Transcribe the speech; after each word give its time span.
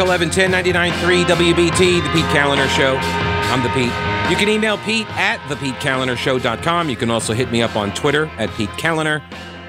Talk 0.00 0.08
1110 0.08 0.94
99.3 0.94 1.24
WBT, 1.24 2.02
The 2.02 2.08
Pete 2.08 2.24
Kaliner 2.34 2.66
Show. 2.68 2.96
I'm 2.96 3.62
the 3.62 3.68
Pete. 3.68 3.92
You 4.30 4.36
can 4.38 4.48
email 4.48 4.78
Pete 4.78 5.06
at 5.10 5.40
thepetekalinershow.com. 5.40 6.88
You 6.88 6.96
can 6.96 7.10
also 7.10 7.34
hit 7.34 7.52
me 7.52 7.60
up 7.60 7.76
on 7.76 7.92
Twitter 7.92 8.24
at 8.38 8.48
Pete 8.54 8.70
Kaliner, 8.70 9.22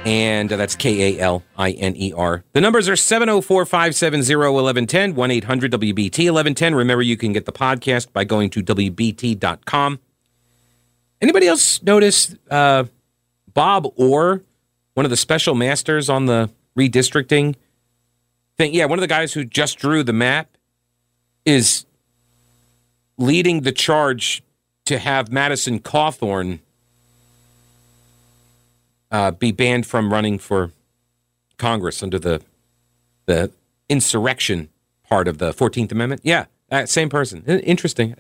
and 0.06 0.54
uh, 0.54 0.56
that's 0.56 0.74
K 0.74 1.18
A 1.18 1.20
L 1.20 1.44
I 1.58 1.72
N 1.72 1.98
E 1.98 2.14
R. 2.14 2.46
The 2.54 2.62
numbers 2.62 2.88
are 2.88 2.96
704 2.96 3.66
570 3.66 4.34
1110, 4.34 5.16
1 5.16 5.32
800 5.32 5.72
WBT 5.74 6.18
1110. 6.20 6.76
Remember, 6.76 7.02
you 7.02 7.18
can 7.18 7.34
get 7.34 7.46
the 7.46 7.52
podcast 7.52 8.14
by 8.14 8.24
going 8.24 8.50
to 8.52 8.64
WBT.com. 8.64 10.00
Anybody 11.20 11.48
else 11.48 11.84
notice 11.84 12.34
uh, 12.50 12.86
Bob 13.54 13.86
Orr, 13.98 14.42
one 14.94 15.06
of 15.06 15.10
the 15.10 15.18
special 15.18 15.56
masters 15.56 16.10
on 16.10 16.28
the 16.28 16.50
redistricting 16.78 17.56
thing? 18.62 18.74
Yeah, 18.74 18.86
one 18.86 19.00
of 19.00 19.02
the 19.02 19.08
guys 19.08 19.34
who 19.34 19.44
just 19.44 19.80
drew 19.80 20.04
the 20.04 20.14
map 20.14 20.56
is 21.46 21.86
leading 23.18 23.62
the 23.62 23.72
charge 23.72 24.44
to 24.86 25.00
have 25.00 25.32
Madison 25.32 25.80
Cawthorn 25.80 26.60
uh, 29.10 29.32
be 29.32 29.52
banned 29.52 29.86
from 29.88 30.14
running 30.14 30.38
for 30.38 30.72
Congress 31.58 32.02
under 32.04 32.20
the 32.20 32.42
the 33.26 33.52
insurrection 33.90 34.70
part 35.08 35.28
of 35.28 35.38
the 35.40 35.54
Fourteenth 35.54 35.92
Amendment. 35.92 36.22
Yeah, 36.24 36.46
uh, 36.72 36.86
same 36.86 37.10
person. 37.10 37.44
Interesting. 37.46 38.16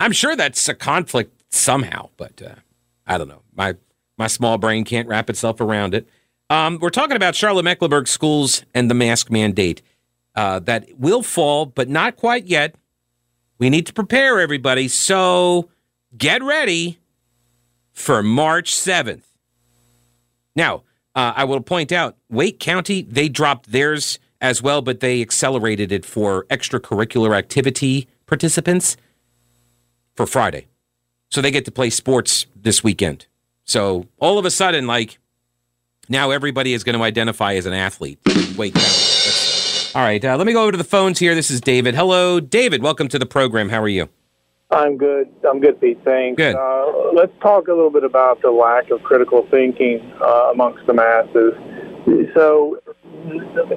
I'm 0.00 0.12
sure 0.12 0.36
that's 0.36 0.68
a 0.68 0.74
conflict 0.74 1.42
somehow, 1.52 2.10
but 2.16 2.40
uh, 2.42 2.54
I 3.06 3.18
don't 3.18 3.28
know. 3.28 3.42
My 3.54 3.76
my 4.16 4.26
small 4.26 4.56
brain 4.56 4.84
can't 4.84 5.08
wrap 5.08 5.28
itself 5.28 5.60
around 5.60 5.94
it. 5.94 6.08
Um, 6.48 6.78
we're 6.80 6.90
talking 6.90 7.16
about 7.16 7.34
Charlotte 7.34 7.64
Mecklenburg 7.64 8.06
schools 8.06 8.64
and 8.72 8.88
the 8.88 8.94
mask 8.94 9.30
mandate 9.30 9.82
uh, 10.34 10.60
that 10.60 10.86
will 10.98 11.22
fall, 11.22 11.66
but 11.66 11.88
not 11.88 12.16
quite 12.16 12.46
yet. 12.46 12.76
We 13.58 13.70
need 13.70 13.86
to 13.86 13.92
prepare 13.92 14.38
everybody. 14.38 14.86
So 14.88 15.70
get 16.16 16.42
ready 16.42 16.98
for 17.92 18.22
March 18.22 18.74
7th. 18.74 19.24
Now, 20.54 20.84
uh, 21.14 21.32
I 21.34 21.44
will 21.44 21.60
point 21.60 21.90
out 21.90 22.16
Wake 22.28 22.60
County, 22.60 23.02
they 23.02 23.28
dropped 23.28 23.72
theirs 23.72 24.18
as 24.40 24.62
well, 24.62 24.82
but 24.82 25.00
they 25.00 25.22
accelerated 25.22 25.90
it 25.90 26.04
for 26.04 26.44
extracurricular 26.44 27.36
activity 27.36 28.06
participants 28.26 28.96
for 30.14 30.26
Friday. 30.26 30.66
So 31.30 31.40
they 31.40 31.50
get 31.50 31.64
to 31.64 31.72
play 31.72 31.90
sports 31.90 32.46
this 32.54 32.84
weekend. 32.84 33.26
So 33.64 34.06
all 34.18 34.38
of 34.38 34.44
a 34.44 34.50
sudden, 34.50 34.86
like, 34.86 35.18
now 36.08 36.30
everybody 36.30 36.72
is 36.72 36.84
going 36.84 36.96
to 36.96 37.02
identify 37.02 37.54
as 37.54 37.66
an 37.66 37.72
athlete. 37.72 38.18
County. 38.24 38.72
All 39.94 40.02
right, 40.02 40.22
uh, 40.24 40.36
let 40.36 40.46
me 40.46 40.52
go 40.52 40.62
over 40.62 40.72
to 40.72 40.78
the 40.78 40.84
phones 40.84 41.18
here. 41.18 41.34
This 41.34 41.50
is 41.50 41.60
David. 41.60 41.94
Hello, 41.94 42.38
David. 42.38 42.82
Welcome 42.82 43.08
to 43.08 43.18
the 43.18 43.26
program. 43.26 43.70
How 43.70 43.82
are 43.82 43.88
you? 43.88 44.08
I'm 44.70 44.96
good. 44.96 45.28
I'm 45.48 45.60
good, 45.60 45.80
Pete. 45.80 45.98
Thanks. 46.04 46.36
Good. 46.36 46.56
Uh, 46.56 47.12
let's 47.14 47.32
talk 47.40 47.68
a 47.68 47.72
little 47.72 47.90
bit 47.90 48.04
about 48.04 48.42
the 48.42 48.50
lack 48.50 48.90
of 48.90 49.02
critical 49.02 49.46
thinking 49.50 50.00
uh, 50.20 50.50
amongst 50.52 50.86
the 50.86 50.92
masses. 50.92 51.54
So, 52.34 52.78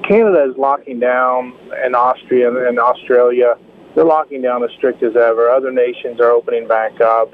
Canada 0.07 0.49
is 0.49 0.57
locking 0.57 0.99
down, 0.99 1.53
and 1.77 1.95
Austria 1.95 2.67
and 2.67 2.79
Australia, 2.79 3.55
they're 3.95 4.03
locking 4.03 4.41
down 4.41 4.63
as 4.63 4.71
strict 4.77 5.01
as 5.03 5.15
ever. 5.15 5.49
Other 5.49 5.71
nations 5.71 6.19
are 6.19 6.31
opening 6.31 6.67
back 6.67 6.99
up. 7.01 7.31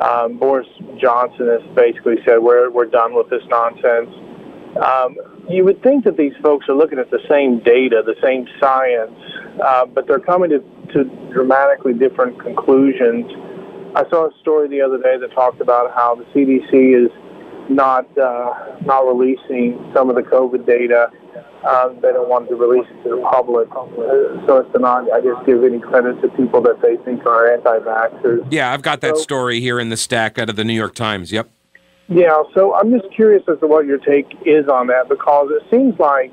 Um, 0.00 0.38
Boris 0.38 0.66
Johnson 1.00 1.46
has 1.48 1.62
basically 1.74 2.16
said 2.24 2.38
we're 2.38 2.70
we're 2.70 2.86
done 2.86 3.14
with 3.14 3.30
this 3.30 3.42
nonsense. 3.48 4.10
Um, 4.76 5.16
you 5.48 5.64
would 5.64 5.82
think 5.82 6.04
that 6.04 6.16
these 6.16 6.32
folks 6.42 6.68
are 6.68 6.74
looking 6.74 6.98
at 6.98 7.10
the 7.10 7.20
same 7.28 7.58
data, 7.60 8.02
the 8.04 8.16
same 8.22 8.46
science, 8.58 9.12
uh, 9.62 9.86
but 9.86 10.06
they're 10.06 10.18
coming 10.18 10.50
to, 10.50 10.60
to 10.94 11.04
dramatically 11.32 11.92
different 11.92 12.40
conclusions. 12.40 13.26
I 13.94 14.08
saw 14.08 14.28
a 14.28 14.38
story 14.40 14.68
the 14.68 14.80
other 14.80 14.96
day 14.98 15.18
that 15.18 15.32
talked 15.32 15.60
about 15.60 15.92
how 15.94 16.14
the 16.14 16.24
CDC 16.32 17.04
is 17.06 17.10
not 17.68 18.06
uh, 18.18 18.76
not 18.84 19.00
releasing 19.06 19.78
some 19.94 20.08
of 20.08 20.16
the 20.16 20.22
COVID 20.22 20.66
data. 20.66 21.10
Um, 21.68 21.96
they 22.02 22.10
don't 22.12 22.28
want 22.28 22.48
to 22.48 22.56
release 22.56 22.86
it 22.90 23.02
to 23.04 23.16
the 23.16 23.22
public, 23.30 23.68
uh, 23.70 24.46
so 24.46 24.64
as 24.66 24.72
to 24.72 24.80
not, 24.80 25.10
I 25.12 25.20
guess, 25.20 25.36
give 25.46 25.62
any 25.62 25.78
credit 25.78 26.20
to 26.22 26.28
people 26.30 26.60
that 26.62 26.82
they 26.82 26.96
think 27.04 27.24
are 27.24 27.52
anti-vaxxers. 27.54 28.48
Yeah, 28.50 28.72
I've 28.72 28.82
got 28.82 29.00
that 29.02 29.16
So- 29.16 29.22
story 29.22 29.60
here 29.60 29.78
in 29.78 29.88
the 29.88 29.96
stack 29.96 30.40
out 30.40 30.50
of 30.50 30.56
the 30.56 30.64
New 30.64 30.72
York 30.72 30.94
Times. 30.96 31.30
Yep. 31.30 31.48
Yeah, 32.08 32.42
so 32.54 32.74
I'm 32.74 32.90
just 32.90 33.12
curious 33.14 33.42
as 33.48 33.58
to 33.60 33.66
what 33.66 33.86
your 33.86 33.98
take 33.98 34.26
is 34.44 34.68
on 34.68 34.88
that 34.88 35.08
because 35.08 35.50
it 35.50 35.62
seems 35.70 35.98
like 35.98 36.32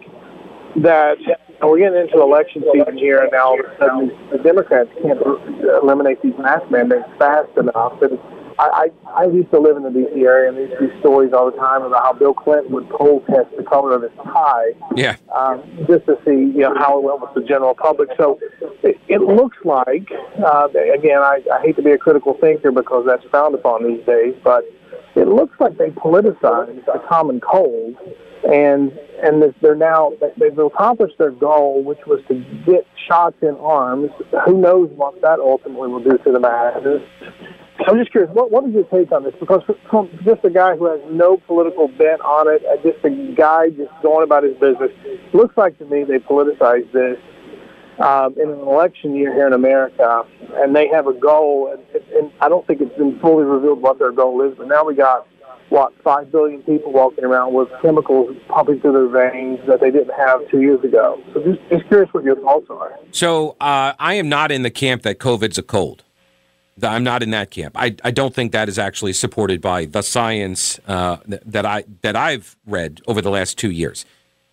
that 0.78 1.18
we're 1.62 1.80
getting 1.80 2.00
into 2.00 2.22
election 2.22 2.63
season 2.74 2.97
here, 2.97 3.19
and 3.19 3.31
now 3.31 3.50
all 3.50 3.59
of 3.59 3.66
a 3.66 3.78
sudden 3.78 4.30
the 4.31 4.38
Democrats 4.38 4.90
can't 5.02 5.19
eliminate 5.81 6.22
these 6.22 6.38
mask 6.38 6.69
mandates 6.72 7.07
fast 7.18 7.50
enough. 7.57 8.02
And 8.02 8.18
I, 8.57 8.91
I, 9.06 9.24
I 9.24 9.25
used 9.25 9.52
to 9.52 9.59
live 9.59 9.78
in 9.78 9.84
the 9.84 9.90
D.C. 9.90 10.22
area, 10.22 10.50
and 10.50 10.57
there 10.57 10.84
used 10.84 11.00
stories 11.00 11.31
all 11.34 11.50
the 11.50 11.57
time 11.57 11.84
about 11.84 12.03
how 12.03 12.13
Bill 12.13 12.34
Clinton 12.34 12.72
would 12.74 12.90
poll 12.90 13.22
test 13.22 13.56
the 13.57 13.63
color 13.63 13.94
of 13.94 14.03
his 14.03 14.12
tie 14.24 14.72
Yeah. 14.96 15.16
um, 15.36 15.63
just 15.88 16.06
to 16.06 16.18
see 16.25 16.31
you 16.31 16.63
know 16.63 16.74
how 16.78 16.97
it 16.97 17.03
went 17.03 17.22
with 17.22 17.34
the 17.36 17.41
general 17.47 17.74
public. 17.74 18.09
So 18.18 18.40
it, 18.84 18.97
it 19.07 19.22
looks 19.22 19.57
like, 19.63 20.09
uh, 20.46 20.68
again, 20.94 21.19
I, 21.19 21.41
I 21.53 21.62
hate 21.62 21.75
to 21.78 21.81
be 21.81 21.91
a 21.91 21.97
critical 21.97 22.38
thinker 22.40 22.72
because 22.72 23.06
that's 23.06 23.24
frowned 23.25 23.56
upon 23.56 23.86
these 23.86 24.06
days, 24.06 24.36
but 24.44 24.63
it 25.19 25.28
looks 25.28 25.59
like 25.59 25.78
they 25.78 25.90
politicized 25.90 26.85
the 26.85 27.02
common 27.09 27.40
cold, 27.41 27.96
and 28.44 28.91
and 29.22 29.41
that 29.41 29.53
they're 29.62 29.75
now 29.75 30.13
they've 30.38 30.57
accomplished 30.57 31.18
their 31.18 31.31
goal, 31.31 31.84
which 31.84 32.00
was 32.07 32.22
to 32.30 32.35
get 32.66 32.88
shots 33.07 33.35
in 33.41 33.56
arms. 33.57 34.12
Who 34.46 34.62
knows 34.62 34.90
what 34.96 35.22
that 35.22 35.40
ultimately 35.40 35.90
will 35.90 36.03
do 36.03 36.18
to 36.18 36.31
the 36.31 36.40
masses? 36.40 37.02
I'm 37.88 37.97
just 37.97 38.12
curious, 38.12 38.30
what, 38.34 38.52
what 38.52 38.66
is 38.68 38.74
your 38.74 38.84
take 38.85 39.12
on 39.12 39.24
this? 39.24 39.34
Because 39.40 39.62
from 39.90 40.09
just 40.25 40.44
a 40.44 40.50
guy 40.50 40.75
who 40.75 40.85
has 40.85 41.00
no 41.09 41.38
political 41.47 41.88
bent 41.88 42.19
on 42.22 42.47
it, 42.47 42.62
uh, 42.66 42.75
just 42.84 43.03
a 43.06 43.34
guy 43.36 43.69
just 43.69 43.91
going 44.03 44.24
about 44.24 44.44
his 44.44 44.53
business, 44.56 44.91
looks 45.34 45.56
like 45.56 45.78
to 45.80 45.86
me 45.86 46.03
they 46.03 46.19
politicized 46.19 46.91
this 46.91 47.18
um, 48.00 48.36
in 48.40 48.50
an 48.50 48.60
election 48.60 49.16
year 49.16 49.34
here 49.34 49.48
in 49.48 49.54
America, 49.54 50.26
and 50.56 50.76
they 50.76 50.88
have 50.88 51.08
a 51.08 51.14
goal, 51.14 51.72
and, 51.72 52.04
and 52.14 52.32
I 52.42 52.50
don't 52.50 52.66
think 52.66 52.82
it's 52.82 52.98
been 52.98 53.20
fully 53.20 53.44
revealed 53.44 53.82
what 53.82 54.00
their 54.00 54.12
goal 54.12 54.42
is, 54.42 54.58
but 54.58 54.68
now 54.68 54.86
we 54.86 54.96
got, 54.96 55.28
what, 55.70 55.94
5 56.04 56.32
billion 56.32 56.64
people 56.64 56.92
walking 56.92 57.24
around 57.24 57.54
with 57.54 57.70
chemicals 57.82 58.36
pumping 58.48 58.80
through 58.80 58.94
their 58.94 59.32
veins 59.32 59.60
that 59.68 59.82
they 59.82 59.92
didn't 59.92 60.14
have 60.16 60.42
two 60.50 60.62
years 60.62 60.84
ago. 60.84 61.22
So 61.34 61.44
just, 61.44 61.60
just 61.70 61.88
curious 61.88 62.12
what 62.14 62.24
your 62.24 62.38
thoughts 62.38 62.68
are. 62.70 62.98
So 63.12 63.52
uh, 63.62 63.94
I 64.00 64.16
am 64.16 64.30
not 64.30 64.52
in 64.52 64.64
the 64.64 64.72
camp 64.72 65.04
that 65.04 65.20
COVID's 65.20 65.58
a 65.58 65.64
cold. 65.64 66.04
I'm 66.81 67.04
not 67.04 67.22
in 67.22 67.31
that 67.31 67.52
camp. 67.52 67.76
I, 67.78 67.96
I 68.06 68.12
don't 68.12 68.34
think 68.34 68.54
that 68.54 68.70
is 68.70 68.80
actually 68.80 69.12
supported 69.12 69.60
by 69.60 69.84
the 69.84 70.02
science 70.02 70.80
uh, 70.88 71.18
that 71.28 71.66
I 71.66 71.84
that 72.04 72.16
I've 72.16 72.56
read 72.66 73.02
over 73.06 73.22
the 73.22 73.30
last 73.30 73.58
two 73.58 73.70
years. 73.70 74.06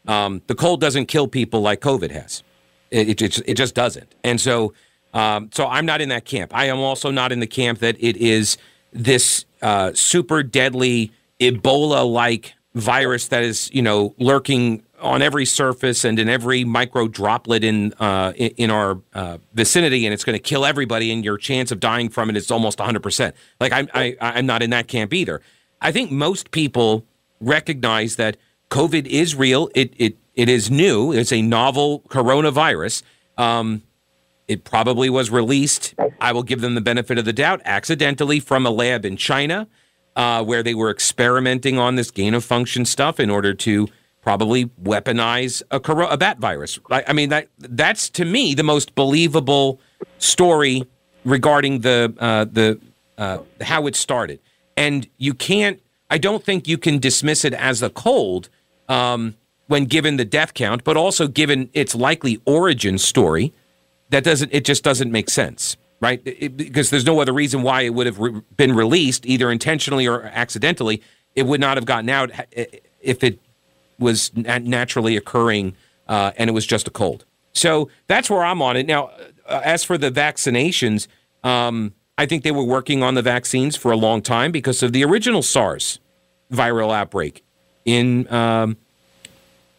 Um, 0.09 0.43
the 0.49 0.57
cold 0.57 0.81
doesn't 0.81 1.07
kill 1.07 1.29
people 1.29 1.61
like 1.61 1.81
COVID 1.81 2.11
has. 2.11 2.43
It, 2.91 3.21
it, 3.21 3.39
it 3.47 3.55
just 3.55 3.75
doesn't. 3.75 4.15
And 4.25 4.41
so 4.41 4.73
um, 5.17 5.49
so 5.53 5.67
I'm 5.67 5.87
not 5.87 6.03
in 6.03 6.11
that 6.11 6.27
camp. 6.27 6.53
I 6.55 6.67
am 6.67 6.79
also 6.79 7.11
not 7.11 7.33
in 7.33 7.41
the 7.41 7.47
camp 7.47 7.79
that 7.79 7.97
it 7.99 8.19
is 8.19 8.59
this 8.93 9.47
uh, 9.63 9.93
super 9.95 10.43
deadly 10.43 11.11
Ebola 11.41 12.11
like 12.11 12.55
virus 12.75 13.29
that 13.29 13.43
is 13.43 13.71
you 13.73 13.81
know 13.81 14.15
lurking 14.19 14.83
on 15.01 15.23
every 15.23 15.47
surface 15.47 16.05
and 16.05 16.19
in 16.19 16.29
every 16.29 16.65
micro 16.65 17.09
droplet 17.09 17.65
in 17.65 17.95
uh, 17.95 18.35
in, 18.37 18.51
in 18.59 18.71
our 18.71 19.01
uh, 19.15 19.39
vicinity, 19.55 20.05
and 20.05 20.13
it's 20.13 20.23
going 20.25 20.37
to 20.37 20.43
kill 20.43 20.67
everybody. 20.67 21.11
And 21.11 21.25
your 21.25 21.39
chance 21.39 21.73
of 21.73 21.81
dying 21.81 22.11
from 22.11 22.29
it 22.29 22.37
is 22.37 22.51
almost 22.51 22.79
100. 22.79 23.03
percent 23.03 23.35
Like 23.59 23.73
I'm, 23.73 23.89
I, 23.95 24.17
I'm 24.21 24.45
not 24.45 24.63
in 24.63 24.69
that 24.71 24.87
camp 24.87 25.15
either. 25.15 25.41
I 25.81 25.93
think 25.93 26.11
most 26.11 26.51
people 26.51 27.07
recognize 27.41 28.17
that 28.17 28.37
COVID 28.71 29.07
is 29.07 29.35
real. 29.35 29.71
It 29.75 29.95
it 29.97 30.19
it 30.37 30.49
is 30.49 30.71
new. 30.71 31.13
It's 31.13 31.33
a 31.33 31.43
novel 31.43 32.03
coronavirus. 32.09 33.03
Um, 33.39 33.83
it 34.47 34.65
probably 34.65 35.11
was 35.11 35.31
released. 35.31 35.95
I 36.21 36.33
will 36.33 36.43
give 36.43 36.61
them 36.61 36.75
the 36.75 36.81
benefit 36.81 37.19
of 37.19 37.25
the 37.25 37.33
doubt 37.33 37.63
accidentally 37.65 38.39
from 38.39 38.65
a 38.65 38.71
lab 38.71 39.05
in 39.05 39.17
China, 39.17 39.67
uh, 40.15 40.45
where 40.45 40.63
they 40.63 40.75
were 40.75 40.91
experimenting 40.91 41.79
on 41.79 41.97
this 41.97 42.11
gain 42.11 42.35
of 42.35 42.45
function 42.45 42.85
stuff 42.85 43.19
in 43.19 43.31
order 43.31 43.55
to 43.55 43.89
probably 44.23 44.67
weaponize 44.83 45.63
a, 45.71 45.81
coro- 45.81 46.09
a 46.09 46.17
bat 46.17 46.39
virus. 46.39 46.79
I, 46.91 47.05
I 47.09 47.13
mean, 47.13 47.31
that 47.31 47.49
that's 47.59 48.09
to 48.11 48.25
me 48.25 48.55
the 48.55 48.63
most 48.63 48.95
believable 48.95 49.81
story 50.19 50.85
regarding 51.25 51.81
the 51.81 52.15
uh, 52.19 52.45
the 52.45 52.81
uh, 53.19 53.39
how 53.63 53.87
it 53.87 53.97
started. 53.97 54.41
And 54.77 55.09
you 55.17 55.33
can't. 55.33 55.81
I 56.11 56.19
don't 56.19 56.45
think 56.45 56.69
you 56.69 56.79
can 56.79 56.99
dismiss 56.99 57.45
it 57.45 57.55
as 57.55 57.83
a 57.83 57.91
cold 57.91 58.49
um, 58.89 59.35
when 59.67 59.85
given 59.85 60.17
the 60.17 60.25
death 60.25 60.55
count, 60.55 60.85
but 60.85 60.97
also 60.97 61.27
given 61.29 61.71
its 61.73 61.95
likely 61.95 62.41
origin 62.45 62.99
story. 62.99 63.53
That 64.11 64.23
doesn't. 64.25 64.53
It 64.53 64.65
just 64.65 64.85
doesn't 64.85 65.11
make 65.11 65.29
sense, 65.29 65.77
right? 66.01 66.21
It- 66.25 66.57
because 66.57 66.91
there's 66.91 67.05
no 67.05 67.21
other 67.21 67.33
reason 67.33 67.63
why 67.63 67.83
it 67.83 67.95
would 67.95 68.07
have 68.07 68.19
re- 68.19 68.41
been 68.57 68.73
released, 68.75 69.27
either 69.27 69.51
intentionally 69.51 70.07
or 70.07 70.23
accidentally. 70.25 71.03
It 71.35 71.47
would 71.47 71.61
not 71.61 71.77
have 71.77 71.85
gotten 71.87 72.09
out 72.09 72.31
if 73.01 73.25
it 73.25 73.41
was 73.99 74.31
na- 74.37 74.59
naturally 74.59 75.17
occurring 75.17 75.75
uh, 76.09 76.31
and 76.37 76.49
it 76.49 76.53
was 76.53 76.65
just 76.67 76.87
a 76.87 76.91
cold. 76.91 77.25
So 77.53 77.89
that's 78.07 78.31
where 78.31 78.45
I'm 78.45 78.63
on 78.63 78.77
it. 78.77 78.87
Now, 78.87 79.11
uh, 79.47 79.61
as 79.65 79.83
for 79.83 79.99
the 79.99 80.11
vaccinations, 80.11 81.09
um, 81.43 81.95
I 82.19 82.27
think 82.27 82.45
they 82.45 82.51
were 82.53 82.65
working 82.65 83.03
on 83.03 83.15
the 83.15 83.23
vaccines 83.23 83.75
for 83.77 83.91
a 83.91 83.97
long 83.97 84.23
time 84.23 84.53
because 84.53 84.83
of 84.83 84.93
the 84.93 85.05
original 85.05 85.43
SARS 85.43 85.99
viral 86.53 86.95
outbreak 86.95 87.43
in 87.85 88.31
um, 88.33 88.77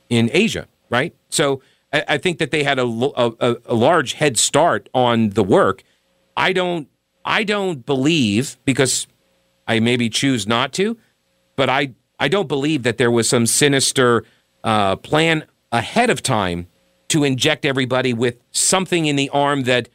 in 0.10 0.30
Asia, 0.34 0.68
right? 0.90 1.16
So 1.30 1.62
I, 1.94 2.04
I 2.10 2.18
think 2.18 2.40
that 2.40 2.52
they 2.52 2.64
had 2.64 2.80
a, 2.80 2.86
a, 2.86 3.56
a 3.66 3.74
large 3.74 4.14
head 4.14 4.38
start 4.38 4.90
on 4.94 5.32
the 5.32 5.44
work. 5.44 5.84
I 6.36 6.54
don't 6.54 6.88
I 7.26 7.44
don't 7.44 7.86
believe 7.86 8.58
because 8.64 9.08
I 9.68 9.80
maybe 9.80 10.10
choose 10.10 10.48
not 10.48 10.72
to, 10.74 10.98
but 11.56 11.70
I 11.70 11.94
I 12.20 12.28
don't 12.28 12.48
believe 12.48 12.84
that 12.84 12.98
there 12.98 13.12
was 13.12 13.30
some 13.30 13.46
sinister 13.46 14.24
uh, 14.64 14.96
plan 14.96 15.46
ahead 15.72 16.10
of 16.10 16.24
time 16.24 16.68
to 17.10 17.24
inject 17.24 17.66
everybody 17.66 18.14
with 18.14 18.38
something 18.52 19.06
in 19.06 19.16
the 19.16 19.30
arm 19.30 19.64
that 19.64 19.90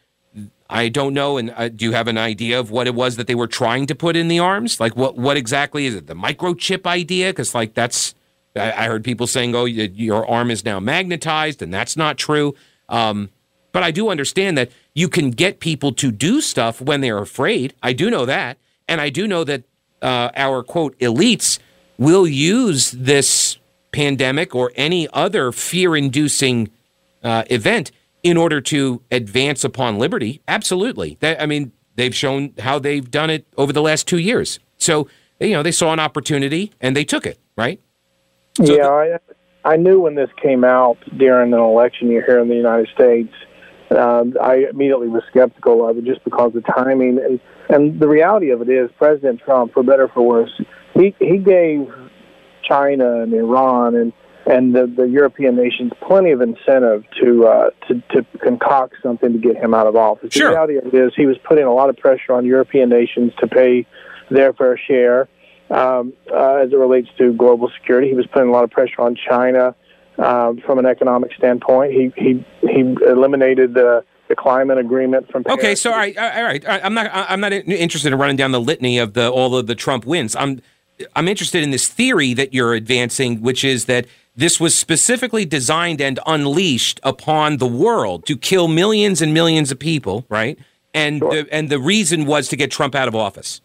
I 0.70 0.88
don't 0.88 1.12
know. 1.12 1.36
And 1.36 1.52
uh, 1.56 1.68
do 1.68 1.84
you 1.84 1.92
have 1.92 2.08
an 2.08 2.16
idea 2.16 2.58
of 2.58 2.70
what 2.70 2.86
it 2.86 2.94
was 2.94 3.16
that 3.16 3.26
they 3.26 3.34
were 3.34 3.46
trying 3.46 3.86
to 3.86 3.94
put 3.94 4.16
in 4.16 4.28
the 4.28 4.38
arms? 4.38 4.80
Like 4.80 4.96
what 4.96 5.16
what 5.16 5.36
exactly 5.36 5.86
is 5.86 5.94
it? 5.94 6.06
The 6.06 6.14
microchip 6.14 6.86
idea? 6.86 7.30
Because 7.30 7.54
like 7.54 7.74
that's 7.74 8.14
I, 8.56 8.72
I, 8.72 8.86
heard 8.86 9.04
people 9.04 9.26
saying, 9.26 9.54
"Oh, 9.54 9.64
your 9.64 10.28
arm 10.28 10.50
is 10.50 10.64
now 10.64 10.80
magnetized," 10.80 11.62
and 11.62 11.72
that's 11.72 11.96
not 11.96 12.18
true. 12.18 12.54
Um, 12.88 13.30
but 13.72 13.82
I 13.82 13.90
do 13.90 14.10
understand 14.10 14.58
that 14.58 14.70
you 14.94 15.08
can 15.08 15.30
get 15.30 15.60
people 15.60 15.92
to 15.94 16.12
do 16.12 16.40
stuff 16.40 16.80
when 16.80 17.00
they're 17.00 17.18
afraid. 17.18 17.74
I 17.82 17.92
do 17.92 18.10
know 18.10 18.26
that, 18.26 18.58
and 18.86 19.00
I 19.00 19.08
do 19.08 19.26
know 19.26 19.44
that 19.44 19.64
uh, 20.02 20.30
our 20.36 20.62
quote 20.62 20.98
elites 20.98 21.58
will 21.98 22.26
use 22.26 22.90
this 22.90 23.58
pandemic 23.92 24.54
or 24.54 24.72
any 24.74 25.08
other 25.12 25.52
fear-inducing 25.52 26.70
uh, 27.22 27.44
event 27.50 27.92
in 28.22 28.36
order 28.36 28.60
to 28.60 29.02
advance 29.10 29.64
upon 29.64 29.98
liberty. 29.98 30.40
Absolutely. 30.48 31.16
That, 31.20 31.40
I 31.40 31.46
mean, 31.46 31.72
they've 31.96 32.14
shown 32.14 32.54
how 32.58 32.78
they've 32.78 33.08
done 33.08 33.30
it 33.30 33.46
over 33.56 33.72
the 33.72 33.82
last 33.82 34.06
two 34.06 34.18
years. 34.18 34.58
So, 34.78 35.08
you 35.40 35.50
know, 35.50 35.62
they 35.62 35.72
saw 35.72 35.92
an 35.92 36.00
opportunity 36.00 36.72
and 36.80 36.96
they 36.96 37.04
took 37.04 37.26
it, 37.26 37.38
right? 37.56 37.80
So 38.54 38.76
yeah, 38.76 38.88
I, 38.88 39.72
I 39.72 39.76
knew 39.76 40.00
when 40.00 40.14
this 40.14 40.30
came 40.40 40.64
out 40.64 40.98
during 41.16 41.52
an 41.52 41.58
election 41.58 42.08
year 42.08 42.24
here 42.26 42.38
in 42.40 42.48
the 42.48 42.56
United 42.56 42.88
States. 42.94 43.32
Um, 43.90 44.36
I 44.40 44.66
immediately 44.70 45.08
was 45.08 45.22
skeptical 45.28 45.86
of 45.88 45.98
it 45.98 46.04
just 46.04 46.24
because 46.24 46.54
of 46.54 46.62
the 46.62 46.72
timing 46.72 47.18
and 47.18 47.40
and 47.68 47.98
the 48.00 48.08
reality 48.08 48.50
of 48.50 48.60
it 48.60 48.68
is 48.68 48.90
President 48.98 49.40
Trump, 49.40 49.72
for 49.72 49.82
better 49.82 50.08
for 50.08 50.22
worse, 50.22 50.60
he 50.94 51.14
he 51.18 51.38
gave 51.38 51.88
China 52.62 53.22
and 53.22 53.32
Iran 53.32 53.94
and 53.94 54.12
and 54.44 54.74
the, 54.74 54.86
the 54.86 55.04
European 55.04 55.54
nations 55.54 55.92
plenty 56.06 56.32
of 56.32 56.40
incentive 56.40 57.04
to, 57.20 57.46
uh, 57.46 57.70
to 57.86 58.02
to 58.10 58.26
concoct 58.38 58.96
something 59.02 59.32
to 59.32 59.38
get 59.38 59.56
him 59.56 59.72
out 59.72 59.86
of 59.86 59.94
office. 59.94 60.32
Sure. 60.32 60.48
The 60.48 60.54
reality 60.54 60.76
of 60.78 60.86
it 60.86 60.94
is 60.94 61.12
he 61.16 61.26
was 61.26 61.38
putting 61.44 61.64
a 61.64 61.72
lot 61.72 61.88
of 61.88 61.96
pressure 61.96 62.32
on 62.32 62.44
European 62.44 62.88
nations 62.88 63.32
to 63.38 63.46
pay 63.46 63.86
their 64.30 64.52
fair 64.52 64.76
share 64.76 65.28
um, 65.72 66.12
uh, 66.30 66.56
as 66.56 66.72
it 66.72 66.76
relates 66.76 67.08
to 67.18 67.32
global 67.32 67.70
security. 67.70 68.08
He 68.08 68.14
was 68.14 68.26
putting 68.26 68.48
a 68.48 68.52
lot 68.52 68.64
of 68.64 68.70
pressure 68.70 69.00
on 69.00 69.16
China 69.16 69.74
um, 70.18 70.58
from 70.58 70.78
an 70.78 70.86
economic 70.86 71.32
standpoint. 71.34 71.92
He 71.92 72.12
he 72.16 72.44
he 72.60 72.80
eliminated 72.80 73.74
the 73.74 74.04
the 74.28 74.36
climate 74.36 74.78
agreement 74.78 75.30
from 75.30 75.44
Paris. 75.44 75.58
Okay, 75.58 75.74
so 75.74 75.90
all 75.90 75.96
right, 75.96 76.16
all 76.16 76.24
right, 76.24 76.64
all 76.64 76.70
right. 76.70 76.84
I'm 76.84 76.94
not 76.94 77.10
I'm 77.12 77.40
not 77.40 77.52
interested 77.52 78.12
in 78.12 78.18
running 78.18 78.36
down 78.36 78.52
the 78.52 78.60
litany 78.60 78.98
of 78.98 79.14
the 79.14 79.30
all 79.30 79.56
of 79.56 79.66
the 79.66 79.74
Trump 79.74 80.04
wins. 80.04 80.36
I'm 80.36 80.60
I'm 81.16 81.26
interested 81.26 81.62
in 81.62 81.70
this 81.70 81.88
theory 81.88 82.34
that 82.34 82.52
you're 82.52 82.74
advancing, 82.74 83.40
which 83.40 83.64
is 83.64 83.86
that 83.86 84.06
this 84.36 84.60
was 84.60 84.74
specifically 84.74 85.44
designed 85.44 86.00
and 86.00 86.18
unleashed 86.26 87.00
upon 87.02 87.58
the 87.58 87.66
world 87.66 88.26
to 88.26 88.36
kill 88.36 88.68
millions 88.68 89.20
and 89.20 89.34
millions 89.34 89.70
of 89.70 89.78
people, 89.78 90.24
right? 90.28 90.58
And 90.94 91.20
sure. 91.20 91.30
the, 91.44 91.54
and 91.54 91.70
the 91.70 91.78
reason 91.78 92.26
was 92.26 92.48
to 92.48 92.56
get 92.56 92.70
Trump 92.70 92.94
out 92.94 93.08
of 93.08 93.14
office. 93.14 93.60